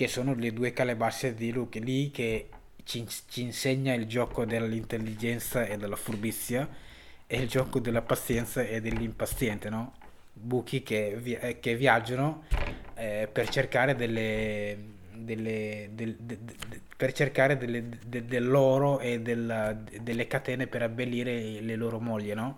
che 0.00 0.08
sono 0.08 0.32
le 0.34 0.54
due 0.54 0.72
calebasse 0.72 1.34
di 1.34 1.52
Luke, 1.52 1.78
lì 1.78 2.10
che 2.10 2.48
ci, 2.84 3.06
ci 3.28 3.42
insegna 3.42 3.92
il 3.92 4.06
gioco 4.06 4.46
dell'intelligenza 4.46 5.66
e 5.66 5.76
della 5.76 5.94
furbizia 5.94 6.66
e 7.26 7.36
il 7.38 7.46
gioco 7.46 7.80
della 7.80 8.00
pazienza 8.00 8.62
e 8.62 8.80
dell'impaziente, 8.80 9.68
no? 9.68 9.92
Buchi 10.32 10.82
che, 10.82 11.18
vi- 11.20 11.34
eh, 11.34 11.60
che 11.60 11.76
viaggiano 11.76 12.44
eh, 12.94 13.28
per 13.30 13.50
cercare 13.50 13.94
delle, 13.94 14.78
delle- 15.12 15.90
del- 15.92 16.16
de- 16.18 16.38
de- 16.44 16.80
per 16.96 17.12
cercare 17.12 17.58
delle- 17.58 17.86
de- 18.06 18.24
dell'oro 18.24 19.00
e 19.00 19.20
della- 19.20 19.74
delle 19.74 20.26
catene 20.26 20.66
per 20.66 20.80
abbellire 20.80 21.60
le 21.60 21.76
loro 21.76 22.00
mogli, 22.00 22.32
no? 22.32 22.56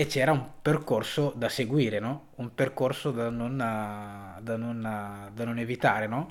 E 0.00 0.06
c'era 0.06 0.32
un 0.32 0.42
percorso 0.62 1.30
da 1.36 1.50
seguire, 1.50 1.98
no? 1.98 2.28
Un 2.36 2.54
percorso 2.54 3.10
da 3.10 3.28
non, 3.28 3.58
da 3.58 4.56
non, 4.56 5.30
da 5.30 5.44
non 5.44 5.58
evitare, 5.58 6.06
no? 6.06 6.30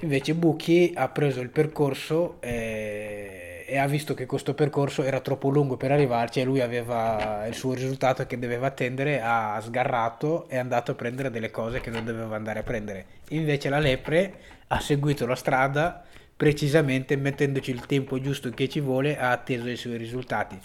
Invece 0.00 0.34
Bucchi 0.34 0.92
ha 0.94 1.08
preso 1.08 1.40
il 1.40 1.48
percorso 1.48 2.36
eh, 2.42 3.64
e 3.66 3.78
ha 3.78 3.86
visto 3.86 4.12
che 4.12 4.26
questo 4.26 4.52
percorso 4.52 5.02
era 5.02 5.20
troppo 5.20 5.48
lungo 5.48 5.78
per 5.78 5.90
arrivarci 5.90 6.40
e 6.40 6.44
lui 6.44 6.60
aveva 6.60 7.46
il 7.46 7.54
suo 7.54 7.72
risultato 7.72 8.26
che 8.26 8.38
doveva 8.38 8.66
attendere, 8.66 9.22
ha 9.22 9.58
sgarrato 9.62 10.46
e 10.50 10.56
è 10.56 10.58
andato 10.58 10.90
a 10.90 10.94
prendere 10.96 11.30
delle 11.30 11.50
cose 11.50 11.80
che 11.80 11.88
non 11.88 12.04
doveva 12.04 12.36
andare 12.36 12.58
a 12.58 12.62
prendere. 12.62 13.06
Invece 13.30 13.70
la 13.70 13.78
lepre 13.78 14.34
ha 14.66 14.80
seguito 14.80 15.24
la 15.24 15.34
strada 15.34 16.04
precisamente 16.36 17.16
mettendoci 17.16 17.70
il 17.70 17.86
tempo 17.86 18.20
giusto 18.20 18.50
che 18.50 18.68
ci 18.68 18.80
vuole, 18.80 19.16
ha 19.16 19.30
atteso 19.30 19.68
i 19.68 19.76
suoi 19.76 19.96
risultati. 19.96 20.58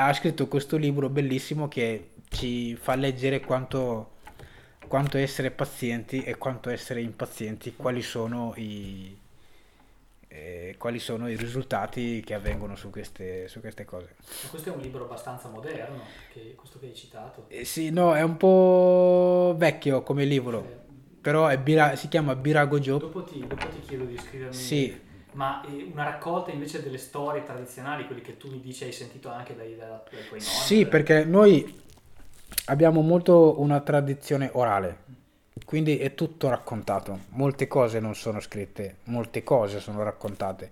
Ha 0.00 0.12
scritto 0.12 0.46
questo 0.46 0.76
libro 0.76 1.08
bellissimo 1.08 1.66
che 1.66 2.10
ci 2.28 2.76
fa 2.76 2.94
leggere 2.94 3.40
quanto 3.40 4.10
quanto 4.86 5.18
essere 5.18 5.50
pazienti 5.50 6.22
e 6.22 6.38
quanto 6.38 6.70
essere 6.70 7.00
impazienti, 7.02 7.74
quali 7.74 8.00
sono 8.00 8.54
i, 8.56 9.18
eh, 10.28 10.76
quali 10.78 11.00
sono 11.00 11.28
i 11.28 11.36
risultati 11.36 12.22
che 12.24 12.34
avvengono 12.34 12.76
su 12.76 12.90
queste, 12.90 13.48
su 13.48 13.58
queste 13.58 13.84
cose. 13.84 14.14
Ma 14.44 14.48
questo 14.50 14.70
è 14.70 14.72
un 14.72 14.80
libro 14.80 15.04
abbastanza 15.04 15.48
moderno, 15.48 16.00
che, 16.32 16.54
questo 16.54 16.78
che 16.78 16.86
hai 16.86 16.94
citato. 16.94 17.46
Eh, 17.48 17.64
sì, 17.64 17.90
no, 17.90 18.14
è 18.14 18.22
un 18.22 18.36
po' 18.36 19.56
vecchio 19.58 20.02
come 20.02 20.24
libro, 20.24 20.62
Eh, 20.64 20.76
però 21.20 21.48
è 21.48 21.58
Bira- 21.58 21.96
si 21.96 22.06
chiama 22.06 22.36
Birago 22.36 22.78
Joe. 22.78 23.00
dopo, 23.00 23.24
ti, 23.24 23.44
dopo 23.44 23.66
ti 23.66 23.80
chiedo 23.80 24.04
di 24.04 24.16
scrivermi 24.16 24.54
Sì. 24.54 25.06
Ma 25.32 25.64
eh, 25.66 25.88
una 25.92 26.04
raccolta 26.04 26.50
invece 26.50 26.82
delle 26.82 26.98
storie 26.98 27.42
tradizionali, 27.42 28.06
quelli 28.06 28.22
che 28.22 28.36
tu 28.36 28.50
mi 28.50 28.60
dici 28.60 28.84
hai 28.84 28.92
sentito 28.92 29.28
anche 29.28 29.54
dai, 29.54 29.76
dai, 29.76 29.88
dai 29.88 30.26
tuoi 30.26 30.40
nonni? 30.40 30.42
Sì, 30.42 30.86
perché 30.86 31.24
noi 31.24 31.80
abbiamo 32.66 33.00
molto 33.00 33.60
una 33.60 33.80
tradizione 33.80 34.50
orale, 34.52 34.98
quindi 35.64 35.98
è 35.98 36.14
tutto 36.14 36.48
raccontato. 36.48 37.20
Molte 37.30 37.66
cose 37.66 38.00
non 38.00 38.14
sono 38.14 38.40
scritte, 38.40 38.96
molte 39.04 39.42
cose 39.42 39.80
sono 39.80 40.02
raccontate. 40.02 40.70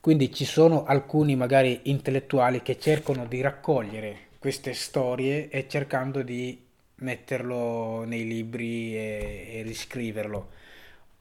Quindi 0.00 0.32
ci 0.34 0.44
sono 0.44 0.84
alcuni 0.84 1.36
magari 1.36 1.82
intellettuali 1.84 2.60
che 2.60 2.78
cercano 2.78 3.24
di 3.26 3.40
raccogliere 3.40 4.30
queste 4.38 4.74
storie 4.74 5.48
e 5.48 5.68
cercando 5.68 6.22
di 6.22 6.60
metterlo 6.96 8.02
nei 8.02 8.26
libri 8.26 8.96
e, 8.96 9.46
e 9.52 9.62
riscriverlo. 9.62 10.48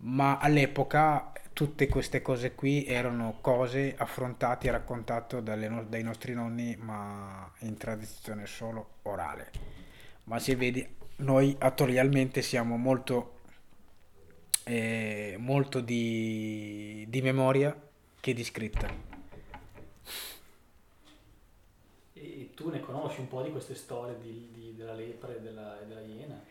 Ma 0.03 0.37
all'epoca 0.39 1.31
tutte 1.53 1.87
queste 1.87 2.21
cose 2.21 2.53
qui 2.55 2.85
erano 2.85 3.37
cose 3.41 3.93
affrontate 3.95 4.67
e 4.67 4.71
raccontate 4.71 5.39
no- 5.67 5.83
dai 5.83 6.03
nostri 6.03 6.33
nonni, 6.33 6.75
ma 6.77 7.51
in 7.59 7.77
tradizione 7.77 8.45
solo 8.47 8.95
orale. 9.03 9.51
Ma 10.25 10.39
se 10.39 10.55
vedi, 10.55 10.87
noi 11.17 11.55
attualmente 11.59 12.41
siamo 12.41 12.77
molto, 12.77 13.39
eh, 14.63 15.35
molto 15.37 15.81
di, 15.81 17.05
di 17.07 17.21
memoria 17.21 17.75
che 18.19 18.33
di 18.33 18.43
scritta. 18.43 18.89
E 22.13 22.51
tu 22.55 22.69
ne 22.69 22.79
conosci 22.79 23.19
un 23.19 23.27
po' 23.27 23.41
di 23.41 23.51
queste 23.51 23.75
storie 23.75 24.17
di- 24.19 24.49
di- 24.53 24.75
della 24.75 24.93
lepre 24.93 25.37
e 25.37 25.41
della, 25.41 25.77
della 25.87 26.01
iena? 26.01 26.43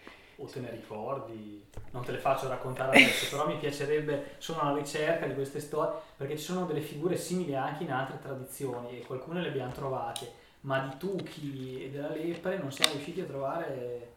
O 0.43 0.47
te 0.47 0.61
ne 0.61 0.71
ricordi? 0.71 1.63
Non 1.91 2.03
te 2.03 2.13
le 2.13 2.19
faccio 2.19 2.49
raccontare 2.49 2.97
adesso, 2.97 3.29
però 3.29 3.47
mi 3.47 3.59
piacerebbe, 3.59 4.37
sono 4.39 4.61
alla 4.61 4.79
ricerca 4.79 5.27
di 5.27 5.35
queste 5.35 5.61
storie, 5.61 6.01
perché 6.17 6.39
ci 6.39 6.45
sono 6.45 6.65
delle 6.65 6.81
figure 6.81 7.17
simili 7.17 7.55
anche 7.55 7.85
in 7.85 7.93
altre 7.93 8.19
tradizioni 8.23 8.99
e 8.99 9.05
qualcune 9.05 9.43
le 9.43 9.49
abbiamo 9.49 9.73
trovate, 9.73 10.33
ma 10.63 10.79
di 10.79 10.97
Tuchi 10.97 11.85
e 11.85 11.91
della 11.91 12.09
lepre 12.09 12.57
non 12.57 12.73
siamo 12.73 12.93
riusciti 12.93 13.21
a 13.21 13.27
trovare 13.27 14.15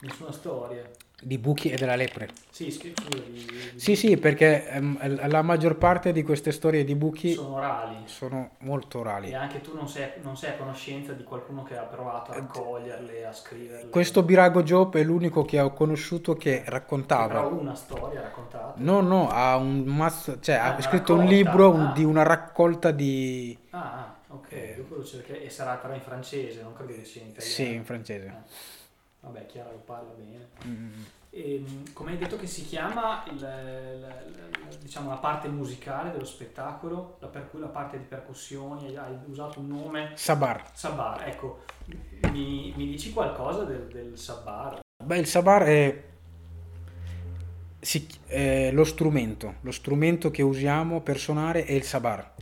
nessuna 0.00 0.30
storia. 0.30 0.86
Di 1.22 1.38
buchi 1.38 1.70
e 1.70 1.76
della 1.76 1.96
lepre. 1.96 2.28
Sì, 2.50 2.70
scusa, 2.70 2.92
di- 3.08 3.22
di- 3.32 3.46
Sì, 3.74 3.96
sì, 3.96 4.16
perché 4.18 4.68
ehm, 4.68 5.28
la 5.28 5.42
maggior 5.42 5.76
parte 5.76 6.12
di 6.12 6.22
queste 6.22 6.52
storie 6.52 6.84
di 6.84 6.94
buchi 6.94 7.34
sono 7.34 7.54
orali. 7.54 7.96
sono 8.04 8.50
molto 8.60 8.98
orali. 8.98 9.30
E 9.30 9.34
anche 9.34 9.60
tu 9.62 9.74
non 9.74 9.88
sei, 9.88 10.10
non 10.22 10.36
sei 10.36 10.50
a 10.50 10.54
conoscenza 10.56 11.12
di 11.14 11.24
qualcuno 11.24 11.62
che 11.62 11.76
ha 11.76 11.82
provato 11.84 12.32
a 12.32 12.34
raccoglierle, 12.34 13.24
a 13.24 13.32
scriverle. 13.32 13.88
Questo 13.88 14.22
Birago 14.22 14.62
Job 14.62 14.94
è 14.96 15.02
l'unico 15.02 15.42
che 15.44 15.58
ho 15.58 15.72
conosciuto 15.72 16.34
che 16.34 16.60
Però 16.64 16.70
raccontava. 16.76 17.40
una 17.46 17.74
storia 17.74 18.20
raccontata. 18.20 18.74
No, 18.76 19.00
no, 19.00 19.28
ha 19.30 19.56
un 19.56 19.84
mazzo, 19.84 20.38
cioè 20.40 20.56
Ah, 20.56 20.74
ha 20.74 20.82
scritto 20.82 21.14
un 21.14 21.20
raccolta, 21.20 21.34
libro 21.34 21.70
un- 21.70 21.86
ah. 21.88 21.92
di 21.92 22.04
una 22.04 22.22
raccolta 22.24 22.90
di... 22.90 23.56
Ah, 23.70 23.78
ah, 24.28 24.34
ok, 24.34 24.76
dopo 24.76 24.96
lo 24.96 25.04
cercherò. 25.04 25.40
E 25.40 25.48
sarà 25.48 25.76
però 25.76 25.94
in 25.94 26.02
francese, 26.02 26.60
non 26.62 26.74
credo 26.74 26.92
che 26.92 27.04
sia 27.04 27.22
in 27.22 27.28
italiano. 27.28 27.54
Sì, 27.54 27.72
in 27.72 27.84
francese. 27.84 28.26
Eh. 28.26 28.75
Vabbè, 29.20 29.46
Chiara 29.46 29.70
lo 29.70 29.78
parla 29.78 30.12
bene. 30.12 30.48
Mm. 30.66 31.02
E, 31.30 31.64
come 31.92 32.12
hai 32.12 32.18
detto 32.18 32.36
che 32.36 32.46
si 32.46 32.64
chiama 32.64 33.24
il- 33.30 33.40
la, 33.40 33.60
la- 34.00 34.22
diciamo, 34.80 35.10
la 35.10 35.16
parte 35.16 35.48
musicale 35.48 36.10
dello 36.12 36.24
spettacolo, 36.24 37.16
la- 37.20 37.26
per 37.26 37.50
cui 37.50 37.60
la 37.60 37.66
parte 37.66 37.98
di 37.98 38.04
percussioni, 38.04 38.86
hai, 38.86 38.96
hai 38.96 39.18
usato 39.26 39.60
un 39.60 39.66
nome 39.68 40.12
Sabar. 40.14 40.70
Sabar, 40.72 41.28
ecco, 41.28 41.64
mi, 42.30 42.72
mi 42.76 42.86
dici 42.86 43.12
qualcosa 43.12 43.64
del, 43.64 43.88
del 43.88 44.16
Sabar? 44.18 44.80
Beh, 45.04 45.18
il 45.18 45.26
sabar 45.26 45.62
è, 45.64 46.02
si- 47.80 48.06
è 48.26 48.70
lo 48.72 48.84
strumento, 48.84 49.56
lo 49.60 49.72
strumento 49.72 50.30
che 50.30 50.42
usiamo 50.42 51.00
per 51.00 51.18
suonare 51.18 51.64
è 51.64 51.72
il 51.72 51.82
sabar. 51.84 52.34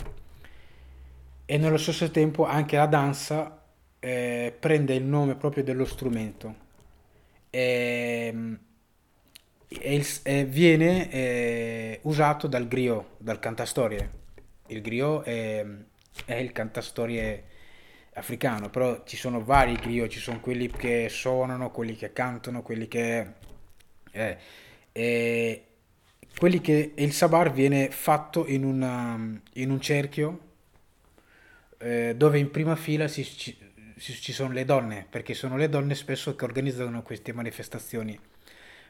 E 1.46 1.58
nello 1.58 1.76
stesso 1.76 2.10
tempo 2.10 2.46
anche 2.46 2.76
la 2.76 2.86
danza 2.86 3.60
eh, 3.98 4.54
prende 4.58 4.94
il 4.94 5.04
nome 5.04 5.34
proprio 5.34 5.62
dello 5.64 5.84
strumento. 5.84 6.62
E, 7.54 8.34
e 9.68 9.94
il- 9.94 10.06
e 10.22 10.44
viene 10.44 11.10
eh, 11.10 11.98
usato 12.02 12.46
dal 12.46 12.68
griot, 12.68 13.04
dal 13.18 13.38
cantastorie. 13.38 14.10
Il 14.68 14.80
griot 14.82 15.24
è, 15.24 15.64
è 16.26 16.34
il 16.34 16.52
cantastorie 16.52 17.44
africano, 18.14 18.70
però 18.70 19.02
ci 19.04 19.16
sono 19.16 19.42
vari 19.42 19.74
griot, 19.74 20.08
ci 20.10 20.20
sono 20.20 20.40
quelli 20.40 20.70
che 20.70 21.08
suonano, 21.10 21.70
quelli 21.70 21.96
che 21.96 22.12
cantano, 22.12 22.62
quelli 22.62 22.86
che... 22.88 23.26
eh, 24.12 24.38
e 24.92 25.64
quelli 26.38 26.60
che 26.60 26.92
il 26.96 27.12
sabar 27.12 27.52
viene 27.52 27.90
fatto 27.90 28.46
in, 28.46 28.64
una, 28.64 29.18
in 29.54 29.70
un 29.70 29.80
cerchio 29.80 30.38
eh, 31.78 32.14
dove 32.16 32.38
in 32.38 32.50
prima 32.50 32.76
fila 32.76 33.08
si, 33.08 33.24
ci 34.12 34.32
sono 34.32 34.52
le 34.52 34.64
donne, 34.64 35.06
perché 35.08 35.34
sono 35.34 35.56
le 35.56 35.68
donne 35.68 35.94
spesso 35.94 36.36
che 36.36 36.44
organizzano 36.44 37.02
queste 37.02 37.32
manifestazioni, 37.32 38.18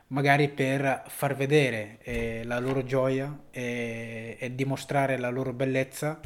magari 0.08 0.48
per 0.48 1.04
far 1.06 1.36
vedere 1.36 1.98
eh, 2.02 2.42
la 2.44 2.58
loro 2.58 2.84
gioia 2.84 3.38
e, 3.50 4.36
e 4.38 4.54
dimostrare 4.54 5.16
la 5.16 5.30
loro 5.30 5.52
bellezza 5.52 6.20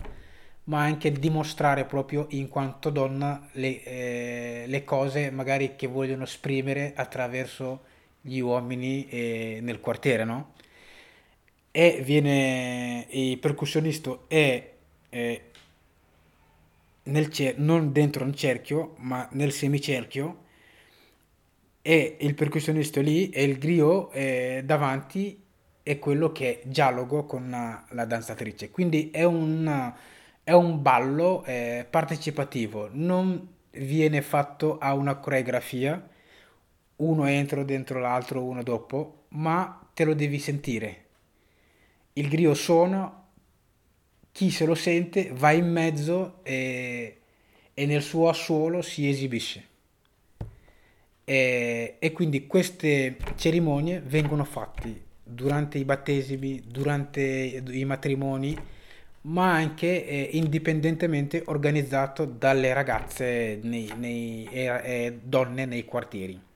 ma 0.68 0.82
anche 0.82 1.11
dimostrare 1.12 1.84
proprio 1.84 2.26
in 2.30 2.49
quanto 2.49 2.91
donna 2.91 3.49
le, 3.53 3.82
eh, 3.82 4.64
le 4.66 4.84
cose 4.84 5.30
magari 5.30 5.76
che 5.76 5.86
vogliono 5.86 6.24
esprimere 6.24 6.93
attraverso 6.95 7.84
gli 8.20 8.39
uomini 8.39 9.09
eh, 9.09 9.59
nel 9.62 9.80
quartiere, 9.80 10.24
no? 10.24 10.53
E 11.70 12.03
viene 12.05 13.07
il 13.11 13.39
percussionista 13.39 14.18
è 14.26 14.72
eh, 15.11 15.43
nel 17.09 17.31
cer- 17.31 17.59
non 17.59 17.93
dentro 17.93 18.25
un 18.25 18.35
cerchio, 18.35 18.95
ma 18.99 19.29
nel 19.33 19.53
semicerchio 19.53 20.47
e 21.83 22.17
il 22.21 22.35
percussionista 22.35 23.01
lì 23.01 23.31
e 23.31 23.45
il 23.45 23.59
griot 23.59 24.11
eh, 24.15 24.63
davanti 24.65 25.43
è 25.83 25.99
quello 25.99 26.33
che 26.33 26.61
è 26.61 26.67
dialogo 26.67 27.25
con 27.25 27.49
la, 27.49 28.05
danzatrice. 28.05 28.71
Quindi 28.71 29.11
è 29.11 29.25
un 29.25 29.93
è 30.45 30.53
un 30.53 30.81
ballo 30.81 31.45
eh, 31.45 31.87
partecipativo, 31.89 32.89
non 32.93 33.47
viene 33.73 34.23
fatto 34.23 34.79
a 34.79 34.95
una 34.95 35.17
coreografia, 35.17 36.09
uno 36.97 37.27
entro 37.27 37.65
dentro 37.65 38.01
l'altro, 38.01 38.43
uno 38.43 38.63
dopo, 38.63 39.25
ma 39.31 39.79
te 39.93 40.05
lo 40.05 40.15
devi 40.15 40.39
sentire. 40.39 41.05
Il 42.15 42.29
griot 42.29 42.55
suona, 42.55 43.18
chi 44.39 44.53
se 44.53 44.66
lo 44.66 44.76
sente 44.76 45.32
va 45.34 45.51
in 45.51 45.68
mezzo 45.68 46.45
e, 46.45 47.16
e 47.74 47.86
nel 47.86 48.03
suo 48.03 48.28
assolo 48.28 48.82
si 48.82 49.09
esibisce. 49.09 49.66
E, 51.24 51.97
e 51.99 52.12
quindi 52.12 52.47
queste 52.47 53.16
cerimonie 53.34 54.01
vengono 54.01 54.45
fatte 54.45 55.07
durante 55.24 55.78
i 55.78 55.84
battesimi, 55.84 56.62
durante 56.64 57.20
i 57.68 57.84
matrimoni 57.84 58.57
ma 59.22 59.55
anche 59.55 60.07
eh, 60.07 60.28
indipendentemente 60.34 61.43
organizzato 61.47 62.24
dalle 62.24 62.72
ragazze 62.72 63.61
e, 63.61 64.49
e 64.53 65.18
donne 65.20 65.66
nei 65.66 65.84
quartieri. 65.84 66.47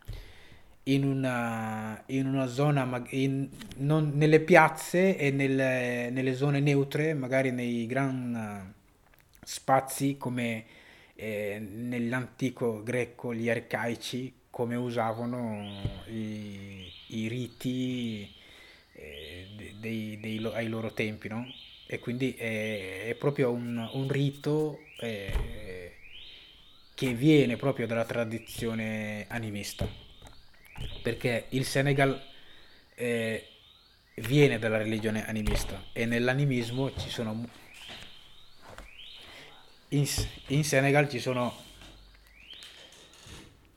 In 0.84 1.04
una, 1.04 2.02
in 2.06 2.26
una 2.26 2.46
zona, 2.48 3.04
in, 3.10 3.48
non, 3.76 4.12
nelle 4.14 4.40
piazze 4.40 5.16
e 5.16 5.30
nelle, 5.30 6.10
nelle, 6.10 6.34
zone 6.34 6.58
neutre, 6.58 7.14
magari 7.14 7.52
nei 7.52 7.86
gran 7.86 8.74
spazi 9.44 10.16
come 10.18 10.64
eh, 11.14 11.60
nell'antico 11.60 12.82
greco, 12.82 13.32
gli 13.32 13.48
arcaici, 13.48 14.32
come 14.50 14.74
usavano 14.74 16.02
i, 16.08 16.90
i 17.08 17.28
riti 17.28 18.28
eh, 18.94 19.46
dei, 19.78 20.18
dei, 20.20 20.44
ai 20.52 20.68
loro 20.68 20.92
tempi, 20.92 21.28
no? 21.28 21.46
e 21.86 21.98
quindi 21.98 22.34
è, 22.34 23.04
è 23.08 23.14
proprio 23.14 23.52
un, 23.52 23.88
un 23.92 24.08
rito 24.08 24.80
eh, 24.98 25.92
che 26.94 27.12
viene 27.12 27.56
proprio 27.56 27.86
dalla 27.86 28.04
tradizione 28.04 29.26
animista 29.28 30.01
perché 31.02 31.46
il 31.50 31.64
Senegal 31.64 32.20
eh, 32.94 33.46
viene 34.16 34.58
dalla 34.58 34.76
religione 34.76 35.26
animista 35.26 35.84
e 35.92 36.06
nell'animismo 36.06 36.94
ci 36.96 37.08
sono 37.08 37.48
in, 39.88 40.06
in 40.48 40.64
Senegal 40.64 41.08
ci 41.08 41.18
sono 41.18 41.70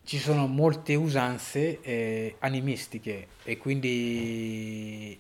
ci 0.04 0.20
sono 0.20 0.46
molte 0.46 0.94
usanze 0.94 1.82
eh, 1.82 2.36
animistiche 2.40 3.28
e 3.44 3.58
quindi 3.58 5.20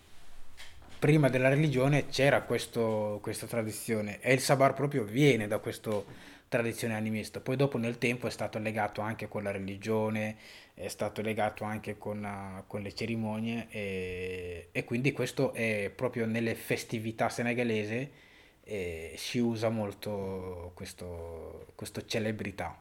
prima 0.99 1.27
della 1.27 1.49
religione 1.49 2.07
c'era 2.07 2.43
questo, 2.43 3.19
questa 3.21 3.47
tradizione 3.47 4.19
e 4.21 4.33
il 4.33 4.39
sabar 4.39 4.73
proprio 4.73 5.03
viene 5.03 5.47
da 5.47 5.57
questa 5.57 6.03
tradizione 6.47 6.95
animista. 6.95 7.39
Poi 7.39 7.55
dopo 7.55 7.77
nel 7.77 7.97
tempo 7.97 8.27
è 8.27 8.29
stato 8.29 8.59
legato 8.59 9.01
anche 9.01 9.27
con 9.27 9.43
la 9.43 9.51
religione, 9.51 10.37
è 10.73 10.87
stato 10.87 11.21
legato 11.21 11.63
anche 11.63 11.97
con, 11.97 12.23
uh, 12.23 12.63
con 12.67 12.81
le 12.81 12.93
cerimonie 12.93 13.67
e, 13.69 14.69
e, 14.71 14.83
quindi 14.83 15.11
questo 15.11 15.53
è 15.53 15.91
proprio 15.95 16.25
nelle 16.25 16.55
festività 16.55 17.29
senegalese 17.29 18.23
eh, 18.63 19.13
si 19.15 19.39
usa 19.39 19.69
molto 19.69 20.71
questo, 20.73 21.67
questo 21.75 22.05
celebrità. 22.05 22.75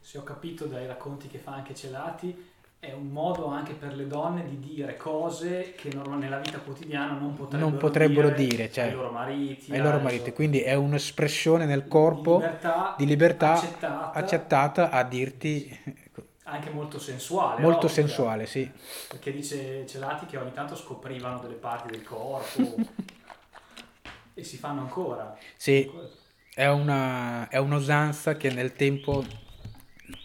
Se 0.00 0.18
ho 0.18 0.24
capito 0.24 0.66
dai 0.66 0.86
racconti 0.86 1.28
che 1.28 1.38
fa 1.38 1.54
anche 1.54 1.74
Celati, 1.74 2.50
è 2.84 2.90
un 2.90 3.10
modo 3.10 3.46
anche 3.46 3.74
per 3.74 3.94
le 3.94 4.08
donne 4.08 4.44
di 4.44 4.58
dire 4.58 4.96
cose 4.96 5.72
che 5.76 5.88
nella 5.94 6.38
vita 6.38 6.58
quotidiana 6.58 7.12
non 7.12 7.32
potrebbero, 7.32 7.70
non 7.70 7.78
potrebbero 7.78 8.30
dire, 8.30 8.48
dire 8.48 8.72
cioè, 8.72 8.86
ai 8.86 8.92
loro 8.92 9.10
mariti. 9.12 9.72
Ai 9.72 9.78
loro 9.78 10.00
mariti. 10.00 10.32
Quindi 10.32 10.62
è 10.62 10.74
un'espressione 10.74 11.64
nel 11.64 11.86
corpo 11.86 12.38
di 12.38 12.42
libertà, 12.42 12.94
di 12.98 13.06
libertà 13.06 13.52
accettata, 13.52 14.12
accettata, 14.18 14.90
a 14.90 15.04
dirti... 15.04 15.80
Anche 16.42 16.70
molto 16.70 16.98
sensuale. 16.98 17.60
Molto 17.60 17.86
no? 17.86 17.92
sensuale, 17.92 18.46
sì. 18.46 18.68
Perché 19.06 19.30
dice 19.30 19.86
Celati 19.86 20.26
che 20.26 20.36
ogni 20.36 20.52
tanto 20.52 20.74
scoprivano 20.74 21.38
delle 21.38 21.54
parti 21.54 21.88
del 21.88 22.02
corpo 22.02 22.74
e 24.34 24.42
si 24.42 24.56
fanno 24.56 24.80
ancora. 24.80 25.38
Sì, 25.54 25.88
è 26.52 26.66
una, 26.66 27.48
è 27.48 27.58
un'usanza 27.58 28.36
che 28.36 28.50
nel 28.50 28.72
tempo 28.72 29.24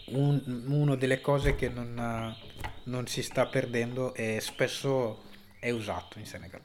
un, 0.07 0.63
una 0.67 0.95
delle 0.95 1.21
cose 1.21 1.55
che 1.55 1.69
non, 1.69 2.35
non, 2.83 3.07
si 3.07 3.21
sta 3.21 3.45
perdendo 3.45 4.13
e 4.13 4.39
spesso 4.39 5.23
è 5.59 5.69
usato 5.69 6.19
in 6.19 6.25
Senegal. 6.25 6.61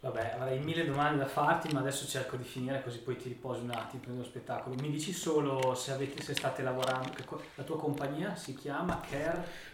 Vabbè, 0.00 0.36
avrei 0.38 0.60
mille 0.60 0.84
domande 0.84 1.18
da 1.18 1.26
farti, 1.26 1.72
ma 1.72 1.80
adesso 1.80 2.06
cerco 2.06 2.36
di 2.36 2.44
finire 2.44 2.82
così 2.82 2.98
poi 2.98 3.16
ti 3.16 3.28
riposi 3.28 3.62
un 3.62 3.70
attimo 3.70 4.02
per 4.02 4.14
lo 4.14 4.24
spettacolo. 4.24 4.76
Mi 4.80 4.90
dici 4.90 5.12
solo 5.12 5.74
se, 5.74 5.90
avete, 5.90 6.22
se 6.22 6.34
state 6.34 6.62
lavorando, 6.62 7.10
la 7.56 7.64
tua 7.64 7.78
compagnia 7.78 8.36
si 8.36 8.54
chiama 8.54 9.00
Care? 9.10 9.66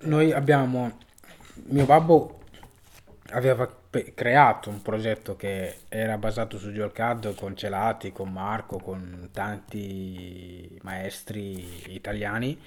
Noi 0.00 0.32
abbiamo, 0.32 0.98
mio 1.66 1.84
babbo 1.84 2.41
aveva 3.32 3.68
creato 4.14 4.70
un 4.70 4.82
progetto 4.82 5.36
che 5.36 5.78
era 5.88 6.18
basato 6.18 6.58
su 6.58 6.72
GeoCAD 6.72 7.34
con 7.34 7.56
Celati, 7.56 8.12
con 8.12 8.30
Marco, 8.30 8.78
con 8.78 9.28
tanti 9.32 10.78
maestri 10.82 11.94
italiani, 11.94 12.58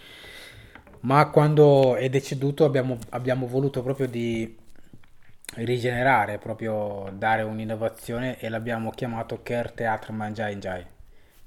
ma 1.01 1.30
quando 1.30 1.95
è 1.95 2.09
deceduto 2.09 2.66
abbiamo, 2.66 2.97
abbiamo 3.09 3.47
voluto 3.47 3.82
proprio 3.84 4.07
di 4.07 4.57
rigenerare, 5.55 6.38
proprio 6.38 7.09
dare 7.13 7.43
un'innovazione 7.43 8.39
e 8.39 8.49
l'abbiamo 8.49 8.89
chiamato 8.89 9.41
Care 9.43 9.74
Teatro 9.76 10.13
Mangiai 10.13 10.55
Njai. 10.55 10.86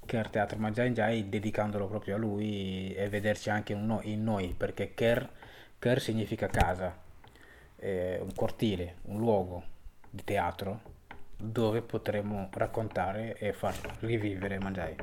Care 0.07 0.31
Teatro 0.31 0.59
Mangiai 0.59 0.91
Njai 0.91 1.29
dedicandolo 1.29 1.87
proprio 1.89 2.15
a 2.15 2.19
lui 2.19 2.95
e 2.95 3.09
vederci 3.09 3.51
anche 3.51 3.73
in 3.75 4.25
noi, 4.25 4.55
perché 4.57 4.95
Care, 4.95 5.29
care 5.79 6.01
significa 6.01 6.47
casa 6.47 7.07
eh, 7.79 8.19
un 8.21 8.33
cortile, 8.35 8.97
un 9.03 9.19
luogo 9.19 9.63
di 10.11 10.25
teatro 10.25 10.97
dove 11.37 11.83
potremo 11.83 12.49
raccontare 12.53 13.37
e 13.39 13.53
far 13.53 13.75
rivivere 14.01 14.59
Mangiai. 14.59 14.97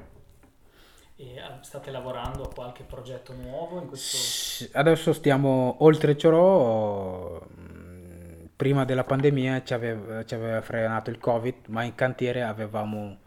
E 1.17 1.39
ah, 1.39 1.59
state 1.61 1.91
lavorando 1.91 2.43
a 2.43 2.53
qualche 2.53 2.84
progetto 2.84 3.34
nuovo 3.34 3.80
in 3.80 3.88
questo... 3.88 4.67
Adesso 4.78 5.13
stiamo, 5.13 5.78
oltre 5.80 6.17
ciò, 6.17 7.41
mm, 7.41 8.45
prima 8.53 8.84
della 8.84 9.05
pandemia 9.05 9.63
ci 9.63 9.73
aveva, 9.73 10.26
ci 10.26 10.36
aveva 10.36 10.61
frenato 10.61 11.09
il 11.09 11.17
Covid, 11.17 11.67
ma 11.67 11.84
in 11.84 11.95
cantiere 11.95 12.43
avevamo, 12.43 13.19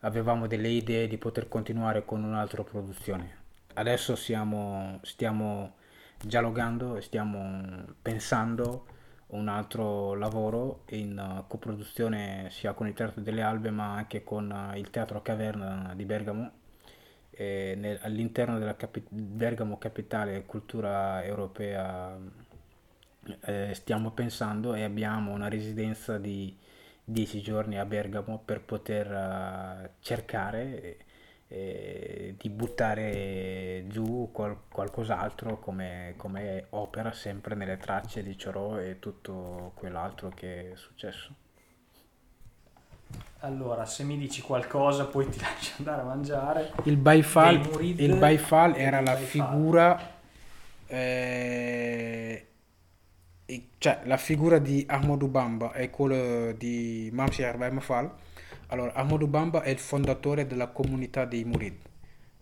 avevamo 0.00 0.46
delle 0.46 0.68
idee 0.68 1.08
di 1.08 1.16
poter 1.16 1.48
continuare 1.48 2.04
con 2.04 2.22
un'altra 2.22 2.62
produzione. 2.64 3.40
Adesso 3.74 4.14
siamo, 4.14 4.98
stiamo 5.02 5.76
dialogando 6.22 6.96
e 6.96 7.02
stiamo 7.02 7.84
pensando 8.00 8.86
un 9.28 9.48
altro 9.48 10.14
lavoro 10.14 10.84
in 10.90 11.18
uh, 11.18 11.46
coproduzione 11.46 12.48
sia 12.50 12.74
con 12.74 12.86
il 12.86 12.94
Teatro 12.94 13.20
delle 13.20 13.42
Albe 13.42 13.70
ma 13.70 13.94
anche 13.94 14.22
con 14.22 14.50
uh, 14.50 14.76
il 14.76 14.90
Teatro 14.90 15.22
Caverna 15.22 15.92
di 15.94 16.04
Bergamo. 16.04 16.50
Nel, 17.34 17.98
all'interno 18.02 18.58
della 18.58 18.76
capi- 18.76 19.02
Bergamo 19.08 19.78
Capitale 19.78 20.44
Cultura 20.44 21.24
Europea 21.24 22.16
eh, 23.40 23.70
stiamo 23.74 24.10
pensando 24.10 24.74
e 24.74 24.82
abbiamo 24.84 25.32
una 25.32 25.48
residenza 25.48 26.18
di 26.18 26.56
10 27.04 27.40
giorni 27.40 27.78
a 27.78 27.84
Bergamo 27.84 28.40
per 28.44 28.60
poter 28.62 29.10
uh, 29.10 29.88
cercare 30.00 30.98
eh, 31.54 32.34
di 32.38 32.48
buttare 32.48 33.84
giù 33.88 34.30
qual- 34.32 34.56
qualcos'altro 34.70 35.58
come, 35.58 36.14
come 36.16 36.66
opera 36.70 37.12
sempre 37.12 37.54
nelle 37.54 37.76
tracce 37.76 38.22
di 38.22 38.36
Ciorò 38.38 38.78
e 38.80 38.98
tutto 38.98 39.72
quell'altro 39.74 40.30
che 40.30 40.72
è 40.72 40.76
successo. 40.76 41.34
Allora, 43.40 43.84
se 43.86 44.04
mi 44.04 44.16
dici 44.16 44.40
qualcosa, 44.40 45.06
poi 45.06 45.28
ti 45.28 45.38
lascio 45.40 45.74
andare 45.78 46.00
a 46.02 46.04
mangiare. 46.04 46.72
Il 46.84 46.96
Baifal, 46.96 47.58
Murid 47.58 47.98
il 48.00 48.14
Baifal 48.16 48.74
era 48.76 48.98
il 48.98 49.04
la 49.04 49.12
Baifal. 49.14 49.26
figura, 49.26 50.10
eh, 50.86 52.46
cioè 53.78 54.00
la 54.04 54.16
figura 54.16 54.58
di 54.58 54.84
Ahmadou 54.88 55.28
Bamba 55.28 55.72
e 55.72 55.90
quello 55.90 56.52
di 56.52 57.10
Mamsi 57.12 57.42
Baifal. 57.56 58.10
Allora, 58.72 58.94
Ahmadou 58.94 59.28
Bamba 59.28 59.60
è 59.62 59.68
il 59.68 59.78
fondatore 59.78 60.46
della 60.46 60.68
comunità 60.68 61.26
dei 61.26 61.44
Murid. 61.44 61.76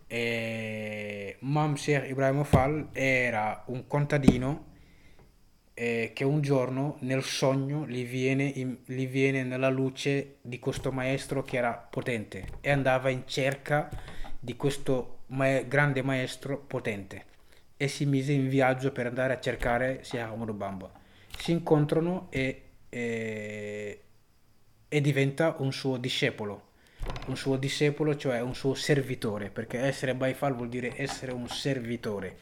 E 0.07 1.37
Mamsier 1.41 2.09
Ibrahim 2.09 2.45
Fall 2.45 2.89
era 2.93 3.65
un 3.67 3.89
contadino 3.89 4.67
eh, 5.75 6.13
che 6.15 6.23
un 6.23 6.41
giorno 6.41 6.99
nel 7.01 7.25
sogno 7.25 7.85
gli 7.85 8.07
viene, 8.07 8.45
in- 8.45 8.79
gli 8.85 9.09
viene 9.09 9.43
nella 9.43 9.71
luce 9.71 10.37
di 10.41 10.61
questo 10.61 10.93
maestro 10.93 11.43
che 11.43 11.57
era 11.57 11.73
potente 11.73 12.47
e 12.61 12.71
andava 12.71 13.09
in 13.09 13.23
cerca 13.27 13.89
di 14.39 14.57
questo 14.57 15.23
ma- 15.29 15.63
grande 15.63 16.03
maestro 16.03 16.59
potente 16.59 17.25
e 17.77 17.89
si 17.89 18.07
mise 18.07 18.33
in 18.33 18.49
viaggio 18.49 18.93
per 18.93 19.07
andare 19.07 19.33
a 19.33 19.41
cercare 19.41 20.05
Sia 20.05 20.29
Ahmadou 20.29 20.55
Bamba. 20.55 20.93
Si 21.37 21.51
incontrano 21.51 22.29
e, 22.31 22.63
e- 22.89 24.01
e 24.93 25.01
diventa 25.01 25.55
un 25.59 25.73
suo 25.73 25.97
discepolo. 25.97 26.69
Un 27.29 27.37
suo 27.37 27.57
discepolo, 27.57 28.17
cioè 28.17 28.41
un 28.41 28.57
suo 28.57 28.75
servitore, 28.75 29.49
perché 29.49 29.79
essere 29.79 30.15
Baifal 30.17 30.55
vuol 30.55 30.69
dire 30.69 30.93
essere 30.97 31.33
un 31.33 31.49
servitore. 31.49 32.37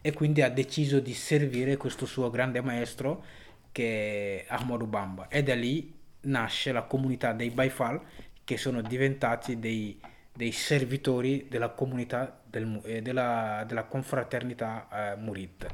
E 0.00 0.12
quindi 0.12 0.42
ha 0.42 0.50
deciso 0.50 0.98
di 0.98 1.14
servire 1.14 1.76
questo 1.76 2.04
suo 2.04 2.28
grande 2.28 2.60
maestro 2.60 3.24
che 3.70 4.44
è 4.44 4.52
Ahmadou 4.52 4.88
Bamba. 4.88 5.28
E 5.28 5.44
da 5.44 5.54
lì 5.54 5.94
nasce 6.22 6.72
la 6.72 6.82
comunità 6.82 7.32
dei 7.32 7.50
Baifal 7.50 8.00
che 8.42 8.56
sono 8.56 8.82
diventati 8.82 9.60
dei, 9.60 9.98
dei 10.34 10.50
servitori 10.50 11.46
della 11.48 11.68
comunità 11.68 12.40
del 12.44 12.80
eh, 12.84 13.00
della, 13.00 13.64
della 13.64 13.84
confraternità 13.84 14.88
eh, 15.12 15.16
Murid. 15.16 15.66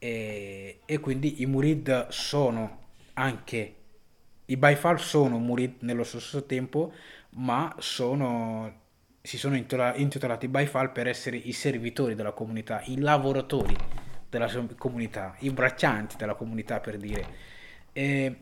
E, 0.00 0.80
e 0.84 0.98
quindi 0.98 1.42
i 1.42 1.46
Murid 1.46 2.08
sono 2.08 2.82
anche 3.14 3.74
i 4.46 4.56
Baifal 4.56 5.00
sono 5.00 5.38
Murid 5.38 5.76
nello 5.80 6.04
stesso 6.04 6.44
tempo 6.44 6.92
ma 7.36 7.74
sono 7.78 8.82
si 9.22 9.38
sono 9.38 9.56
intitola- 9.56 9.96
intitolati 9.96 10.48
Baifal 10.48 10.92
per 10.92 11.06
essere 11.06 11.38
i 11.38 11.52
servitori 11.52 12.14
della 12.14 12.32
comunità, 12.32 12.82
i 12.84 12.98
lavoratori 12.98 13.74
della 14.28 14.50
comunità, 14.76 15.34
i 15.38 15.50
braccianti 15.50 16.16
della 16.18 16.34
comunità 16.34 16.78
per 16.78 16.98
dire. 16.98 17.26
E, 17.94 18.36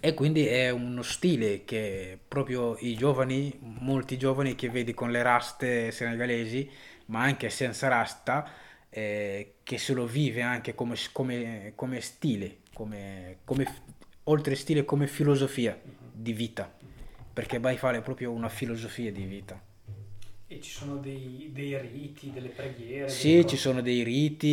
e 0.00 0.14
quindi 0.14 0.44
è 0.46 0.70
uno 0.70 1.02
stile 1.02 1.64
che 1.64 2.18
proprio 2.26 2.76
i 2.80 2.96
giovani, 2.96 3.56
molti 3.60 4.18
giovani 4.18 4.56
che 4.56 4.70
vedi 4.70 4.92
con 4.92 5.12
le 5.12 5.22
raste 5.22 5.92
senegalesi, 5.92 6.68
ma 7.06 7.22
anche 7.22 7.48
senza 7.48 7.86
rasta, 7.86 8.44
eh, 8.90 9.54
che 9.62 9.78
se 9.78 9.92
lo 9.94 10.04
vive 10.06 10.42
anche 10.42 10.74
come, 10.74 10.96
come- 11.12 11.72
come 11.76 12.00
stile, 12.00 12.58
come, 12.72 13.38
come- 13.44 13.82
oltre 14.28 14.54
stile 14.56 14.84
come 14.84 15.06
filosofia 15.06 15.80
di 16.12 16.32
vita, 16.32 16.72
perché 17.32 17.60
Baifal 17.60 17.94
è 17.96 18.02
proprio 18.02 18.32
una 18.32 18.48
filosofia 18.48 19.12
di 19.12 19.24
vita. 19.24 19.62
E 20.48 20.60
ci 20.60 20.70
sono 20.70 20.96
dei, 20.96 21.50
dei 21.52 21.78
riti, 21.80 22.30
delle 22.32 22.48
preghiere. 22.48 23.08
Sì, 23.08 23.32
delle 23.34 23.46
ci 23.46 23.56
sono 23.56 23.82
dei 23.82 24.02
riti 24.02 24.46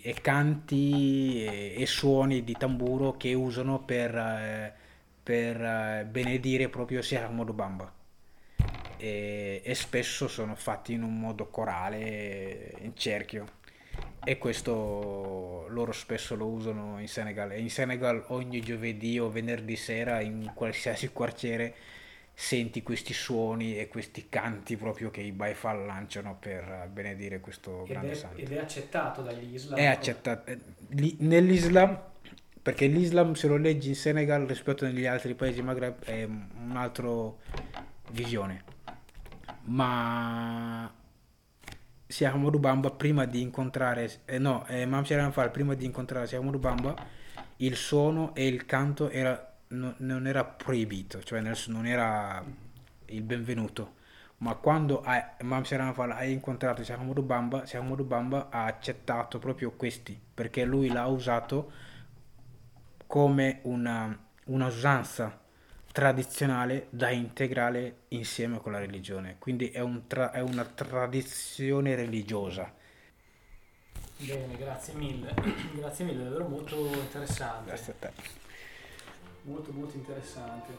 e 0.00 0.14
canti 0.20 1.44
e, 1.44 1.74
e 1.76 1.86
suoni 1.86 2.44
di 2.44 2.52
tamburo 2.52 3.16
che 3.16 3.34
usano 3.34 3.80
per, 3.80 4.14
eh, 4.16 4.72
per 5.22 5.60
eh, 5.60 6.06
benedire 6.08 6.68
proprio 6.68 7.02
Sheikh 7.02 7.24
Ahmadou 7.24 7.54
Bamba. 7.54 7.92
E, 8.96 9.60
e 9.64 9.74
spesso 9.74 10.28
sono 10.28 10.54
fatti 10.54 10.92
in 10.92 11.02
un 11.02 11.18
modo 11.18 11.48
corale, 11.48 12.76
in 12.80 12.96
cerchio. 12.96 13.55
E 14.28 14.38
questo 14.38 15.66
loro 15.68 15.92
spesso 15.92 16.34
lo 16.34 16.46
usano 16.46 16.98
in 17.00 17.06
Senegal. 17.06 17.52
E 17.52 17.60
in 17.60 17.70
Senegal 17.70 18.24
ogni 18.28 18.60
giovedì 18.60 19.20
o 19.20 19.30
venerdì 19.30 19.76
sera 19.76 20.20
in 20.20 20.50
qualsiasi 20.52 21.10
quartiere 21.10 21.74
senti 22.34 22.82
questi 22.82 23.14
suoni 23.14 23.78
e 23.78 23.86
questi 23.86 24.26
canti 24.28 24.76
proprio 24.76 25.10
che 25.10 25.20
i 25.20 25.30
Baifal 25.30 25.86
lanciano 25.86 26.36
per 26.38 26.88
benedire 26.92 27.38
questo 27.38 27.82
Ed 27.84 27.88
grande 27.88 28.10
è, 28.10 28.14
santo. 28.14 28.40
ed 28.40 28.52
è 28.52 28.58
accettato 28.58 29.22
dagli 29.22 29.54
Islam. 29.54 29.78
È 29.78 29.86
accettato. 29.86 30.50
eh, 30.50 30.58
Nell'Islam, 31.18 31.96
perché 32.60 32.88
l'Islam 32.88 33.34
se 33.34 33.46
lo 33.46 33.56
leggi 33.56 33.90
in 33.90 33.94
Senegal 33.94 34.44
rispetto 34.44 34.84
agli 34.84 35.06
altri 35.06 35.34
paesi 35.34 35.62
Maghreb 35.62 36.02
è 36.04 36.24
un'altra 36.24 37.32
visione. 38.10 38.64
Ma 39.66 40.92
Ahmadou 42.24 42.60
Bamba 42.60 42.90
prima 42.90 43.24
di 43.24 43.40
incontrare, 43.40 44.20
eh, 44.24 44.38
no, 44.38 44.64
eh, 44.66 44.82
Imam 44.82 45.04
Sharan 45.04 45.32
Fall 45.32 45.50
prima 45.50 45.74
di 45.74 45.84
incontrare 45.84 46.34
Ahmadou 46.36 46.60
Bamba, 46.60 46.94
il 47.58 47.76
suono 47.76 48.34
e 48.34 48.46
il 48.46 48.64
canto 48.64 49.08
era, 49.10 49.54
no- 49.68 49.94
non 49.98 50.26
era 50.26 50.44
proibito, 50.44 51.22
cioè 51.22 51.40
nel 51.40 51.56
non 51.68 51.86
era 51.86 52.44
il 53.06 53.22
benvenuto. 53.22 53.94
Ma 54.38 54.54
quando 54.54 55.02
Sharan 55.02 55.94
Fall 55.94 56.10
ha 56.12 56.24
incontrato 56.24 56.82
Ahmadou 56.92 57.24
Bamba, 57.24 57.64
Ahmadou 57.72 58.04
Bamba 58.06 58.48
ha 58.50 58.64
accettato 58.64 59.38
proprio 59.38 59.72
questi, 59.72 60.18
perché 60.34 60.64
lui 60.64 60.88
l'ha 60.88 61.06
usato 61.06 61.72
come 63.06 63.60
una, 63.62 64.16
una 64.44 64.66
usanza 64.66 65.40
tradizionale 65.96 66.88
da 66.90 67.08
integrare 67.08 68.00
insieme 68.08 68.60
con 68.60 68.70
la 68.70 68.78
religione. 68.78 69.36
Quindi 69.38 69.70
è, 69.70 69.80
un 69.80 70.06
tra- 70.06 70.30
è 70.30 70.40
una 70.42 70.62
tradizione 70.62 71.94
religiosa. 71.94 72.70
Bene, 74.18 74.58
grazie 74.58 74.92
mille. 74.92 75.32
grazie 75.72 76.04
mille, 76.04 76.24
davvero 76.24 76.48
molto 76.48 76.76
interessante. 76.76 77.68
Grazie 77.68 77.92
a 77.92 77.96
te. 77.98 78.10
Molto, 79.44 79.72
molto 79.72 79.96
interessante. 79.96 80.72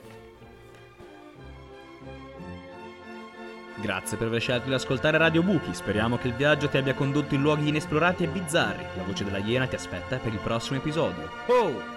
Grazie 3.82 4.18
per 4.18 4.28
aver 4.28 4.39
scelto 4.39 4.68
di 4.68 4.76
ascoltare 4.76 5.18
Radio 5.18 5.41
Buchi. 5.41 5.74
Speriamo 5.74 6.18
che 6.18 6.28
il 6.28 6.36
viaggio 6.36 6.70
ti 6.70 6.78
abbia 6.78 6.93
condotto 6.93 7.34
in 7.34 7.41
luoghi 7.41 7.70
inesplorati 7.70 8.24
e 8.24 8.28
bizzarri. 8.28 8.86
La 8.95 9.03
voce 9.03 9.24
della 9.24 9.39
Iena 9.39 9.65
ti 9.65 9.74
aspetta 9.74 10.18
per 10.18 10.32
il 10.32 10.39
prossimo 10.39 10.78
episodio. 10.78 11.28
Oh! 11.47 11.97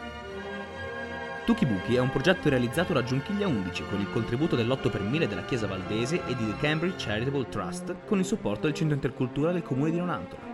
Tuki 1.51 1.67
Buchi 1.67 1.97
è 1.97 1.99
un 1.99 2.11
progetto 2.11 2.49
realizzato 2.49 2.93
da 2.93 3.03
Giunchiglia 3.03 3.49
11 3.49 3.83
con 3.91 3.99
il 3.99 4.09
contributo 4.13 4.55
dell'8 4.55 4.89
per 4.89 5.01
1000 5.01 5.27
della 5.27 5.43
Chiesa 5.43 5.67
Valdese 5.67 6.25
e 6.29 6.37
di 6.37 6.47
The 6.47 6.57
Cambridge 6.61 7.05
Charitable 7.05 7.49
Trust 7.49 7.93
con 8.07 8.21
il 8.21 8.25
supporto 8.25 8.69
del 8.69 8.75
Centro 8.77 8.95
Intercultura 8.95 9.51
del 9.51 9.65
Comune 9.65 9.91
di 9.91 9.97
Nonantola. 9.97 10.50